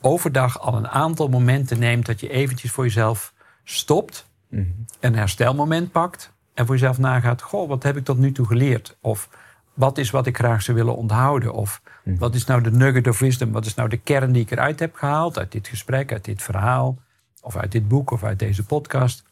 overdag 0.00 0.60
al 0.60 0.76
een 0.76 0.88
aantal 0.88 1.28
momenten 1.28 1.78
neemt 1.78 2.06
dat 2.06 2.20
je 2.20 2.28
eventjes 2.28 2.70
voor 2.70 2.84
jezelf 2.84 3.32
stopt. 3.64 4.26
Een 5.00 5.16
herstelmoment 5.16 5.92
pakt. 5.92 6.32
En 6.56 6.66
voor 6.66 6.74
jezelf 6.74 6.98
nagaat, 6.98 7.42
goh, 7.42 7.68
wat 7.68 7.82
heb 7.82 7.96
ik 7.96 8.04
tot 8.04 8.18
nu 8.18 8.32
toe 8.32 8.46
geleerd? 8.46 8.96
Of 9.00 9.28
wat 9.74 9.98
is 9.98 10.10
wat 10.10 10.26
ik 10.26 10.36
graag 10.36 10.62
zou 10.62 10.76
willen 10.76 10.96
onthouden? 10.96 11.52
Of 11.52 11.82
wat 12.04 12.34
is 12.34 12.44
nou 12.44 12.62
de 12.62 12.70
nugget 12.70 13.08
of 13.08 13.18
wisdom? 13.18 13.52
Wat 13.52 13.66
is 13.66 13.74
nou 13.74 13.88
de 13.88 13.96
kern 13.96 14.32
die 14.32 14.42
ik 14.42 14.50
eruit 14.50 14.80
heb 14.80 14.94
gehaald? 14.94 15.38
Uit 15.38 15.52
dit 15.52 15.68
gesprek, 15.68 16.12
uit 16.12 16.24
dit 16.24 16.42
verhaal, 16.42 16.98
of 17.42 17.56
uit 17.56 17.72
dit 17.72 17.88
boek, 17.88 18.10
of 18.10 18.24
uit 18.24 18.38
deze 18.38 18.64
podcast. 18.64 19.24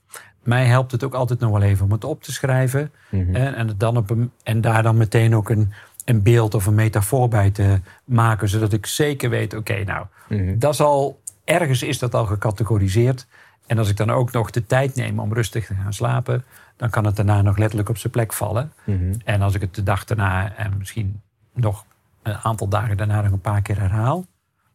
Mij 0.43 0.65
helpt 0.65 0.93
het 0.93 1.05
ook 1.05 1.15
altijd 1.15 1.41
nog 1.41 1.51
wel 1.51 1.63
even 1.63 1.85
om 1.85 1.93
het 1.93 2.05
op 2.05 2.23
te 2.23 2.33
schrijven. 2.33 2.93
en, 3.11 3.55
en, 3.55 3.69
het 3.69 3.81
dan 3.81 3.97
op 3.97 4.11
een, 4.11 4.31
en 4.43 4.61
daar 4.61 4.83
dan 4.83 4.97
meteen 4.97 5.37
ook 5.37 5.49
een, 5.49 5.73
een 6.05 6.23
beeld 6.23 6.55
of 6.55 6.67
een 6.67 6.75
metafoor 6.75 7.29
bij 7.29 7.51
te 7.51 7.81
maken. 8.05 8.49
Zodat 8.49 8.73
ik 8.73 8.87
zeker 8.87 9.31
weet, 9.31 9.55
oké, 9.55 9.85
nou, 9.85 10.07
dat 10.59 10.73
is 10.73 10.81
al, 10.81 11.21
ergens 11.45 11.83
is 11.83 11.99
dat 11.99 12.15
al 12.15 12.27
gecategoriseerd. 12.27 13.27
En 13.67 13.79
als 13.79 13.89
ik 13.89 13.97
dan 13.97 14.11
ook 14.11 14.33
nog 14.33 14.51
de 14.51 14.67
tijd 14.67 14.95
neem 14.95 15.19
om 15.19 15.33
rustig 15.33 15.67
te 15.67 15.75
gaan 15.75 15.93
slapen, 15.93 16.45
dan 16.77 16.91
kan 16.91 17.05
het 17.05 17.17
daarna 17.17 17.43
nog 17.43 17.57
letterlijk 17.57 17.89
op 17.89 17.99
zijn 17.99 18.13
plek 18.13 18.33
vallen. 18.33 18.73
En 19.25 19.43
als 19.43 19.55
ik 19.55 19.61
het 19.61 19.75
de 19.75 19.83
dag 19.83 20.05
daarna 20.05 20.57
en 20.57 20.79
misschien 20.79 21.21
nog 21.53 21.85
een 22.23 22.37
aantal 22.37 22.69
dagen 22.69 22.97
daarna 22.97 23.21
nog 23.21 23.33
een 23.33 23.41
paar 23.41 23.63
keer 23.63 23.81
herhaal, 23.81 24.27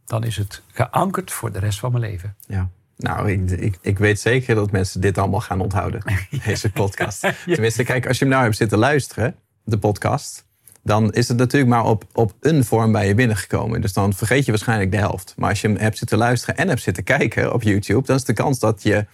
dan 0.06 0.24
is 0.24 0.38
het 0.38 0.64
geankerd 0.72 1.32
voor 1.32 1.52
de 1.52 1.60
rest 1.60 1.80
van 1.80 1.92
mijn 1.92 2.04
leven. 2.04 2.36
Ja. 2.48 2.70
Nou, 2.96 3.32
ik, 3.32 3.52
ik, 3.52 3.78
ik 3.82 3.98
weet 3.98 4.20
zeker 4.20 4.56
dat 4.56 4.72
mensen 4.72 5.02
dit 5.02 5.18
allemaal 5.18 5.42
gaan 5.42 5.62
onthouden, 5.62 6.02
deze 6.46 6.72
podcast. 6.72 7.34
Tenminste, 7.46 7.84
kijk, 7.84 8.08
als 8.08 8.18
je 8.18 8.24
hem 8.24 8.34
nou 8.34 8.46
hebt 8.46 8.58
zitten 8.58 8.78
luisteren, 8.78 9.36
de 9.64 9.78
podcast, 9.78 10.46
dan 10.84 11.12
is 11.12 11.28
het 11.28 11.38
natuurlijk 11.38 11.72
maar 11.72 11.86
op, 11.86 12.04
op 12.14 12.34
een 12.40 12.64
vorm 12.64 12.92
bij 12.92 13.08
je 13.08 13.16
binnengekomen. 13.16 13.82
Dus 13.82 13.94
dan 13.94 14.14
vergeet 14.14 14.46
je 14.46 14.52
waarschijnlijk 14.52 14.92
de 14.92 14.98
helft. 14.98 15.34
Maar 15.38 15.50
als 15.50 15.62
je 15.62 15.68
hem 15.68 15.78
hebt 15.78 15.98
zitten 15.98 16.18
luisteren 16.18 16.58
en 16.58 16.68
hebt 16.68 16.82
zitten 16.82 17.04
kijken 17.04 17.54
op 17.54 17.64
YouTube, 17.64 18.06
dan 18.06 18.16
is 18.16 18.24
de 18.24 18.34
kans 18.34 18.60
dat 18.60 18.84
je 18.84 19.06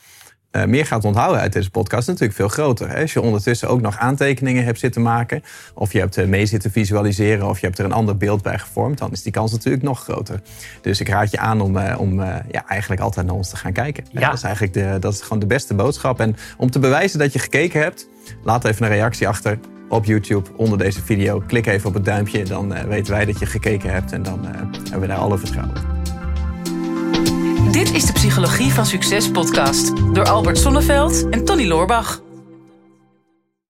uh, 0.56 0.66
meer 0.66 0.86
gaat 0.86 1.06
onthouden 1.06 1.42
uit 1.42 1.54
deze 1.54 1.70
podcast 1.70 2.08
natuurlijk 2.08 2.36
veel 2.36 2.48
groter. 2.48 2.90
Hè? 2.90 3.02
Als 3.02 3.14
je 3.14 3.22
ondertussen 3.22 3.70
ook 3.70 3.82
nog 3.82 3.98
aantekeningen 3.98 4.64
hebt 4.64 4.80
zitten 4.80 5.02
maken, 5.02 5.44
of 5.74 5.94
je 5.94 6.00
hebt 6.00 6.28
mee 6.28 6.46
zitten 6.46 6.72
visualiseren, 6.72 7.48
of 7.48 7.60
je 7.60 7.66
hebt 7.66 7.80
er 7.80 7.86
een 7.86 7.92
ander 7.92 8.18
beeld 8.18 8.42
bij 8.42 8.60
gevormd, 8.60 8.98
dan 8.98 9.12
is 9.12 9.22
die 9.22 9.32
kans 9.32 9.52
natuurlijk 9.52 9.84
nog 9.84 10.04
groter. 10.04 10.42
Dus 10.82 11.00
ik 11.00 11.10
raad 11.10 11.32
je 11.32 11.38
aan 11.38 11.62
om, 11.62 11.78
uh, 11.78 11.96
om 12.00 12.20
uh, 12.20 12.36
ja, 12.52 12.68
eigenlijk 12.68 13.02
altijd 13.02 13.26
naar 13.26 13.36
ons 13.36 13.50
te 13.50 13.56
gaan 13.56 13.74
kijken. 13.74 14.06
Ja. 14.12 14.20
Dat 14.20 14.38
is 14.38 14.44
eigenlijk 14.44 14.74
de, 14.74 14.98
dat 15.00 15.14
is 15.14 15.22
gewoon 15.22 15.40
de 15.40 15.46
beste 15.46 15.74
boodschap. 15.74 16.20
En 16.20 16.36
om 16.58 16.72
te 16.72 16.80
bewijzen 16.80 17.20
dat 17.20 17.34
je 17.34 17.40
gekeken 17.40 17.82
hebt, 17.82 18.08
laat 18.44 18.66
even 18.66 18.86
een 18.86 18.92
reactie 18.92 19.28
achter 19.28 19.60
op 19.90 20.06
YouTube 20.06 20.50
onder 20.56 20.78
deze 20.78 21.02
video. 21.02 21.44
Klik 21.48 21.68
even 21.68 21.88
op 21.88 21.94
het 21.94 22.06
duimpje, 22.06 22.44
dan 22.44 22.88
weten 22.88 23.14
wij 23.14 23.26
dat 23.26 23.40
je 23.40 23.46
gekeken 23.46 23.92
hebt 23.92 24.12
en 24.12 24.24
dan 24.24 24.46
hebben 24.46 25.00
we 25.00 25.08
daar 25.08 25.18
alle 25.18 25.38
vertrouwen. 25.38 25.74
Dit 27.72 27.94
is 27.94 28.06
de 28.06 28.14
Psychologie 28.14 28.74
van 28.74 28.86
Succes 28.86 29.32
podcast 29.32 29.94
door 30.14 30.26
Albert 30.26 30.58
Sonneveld 30.58 31.30
en 31.30 31.46
Tony 31.46 31.68
Loorbach. 31.68 32.25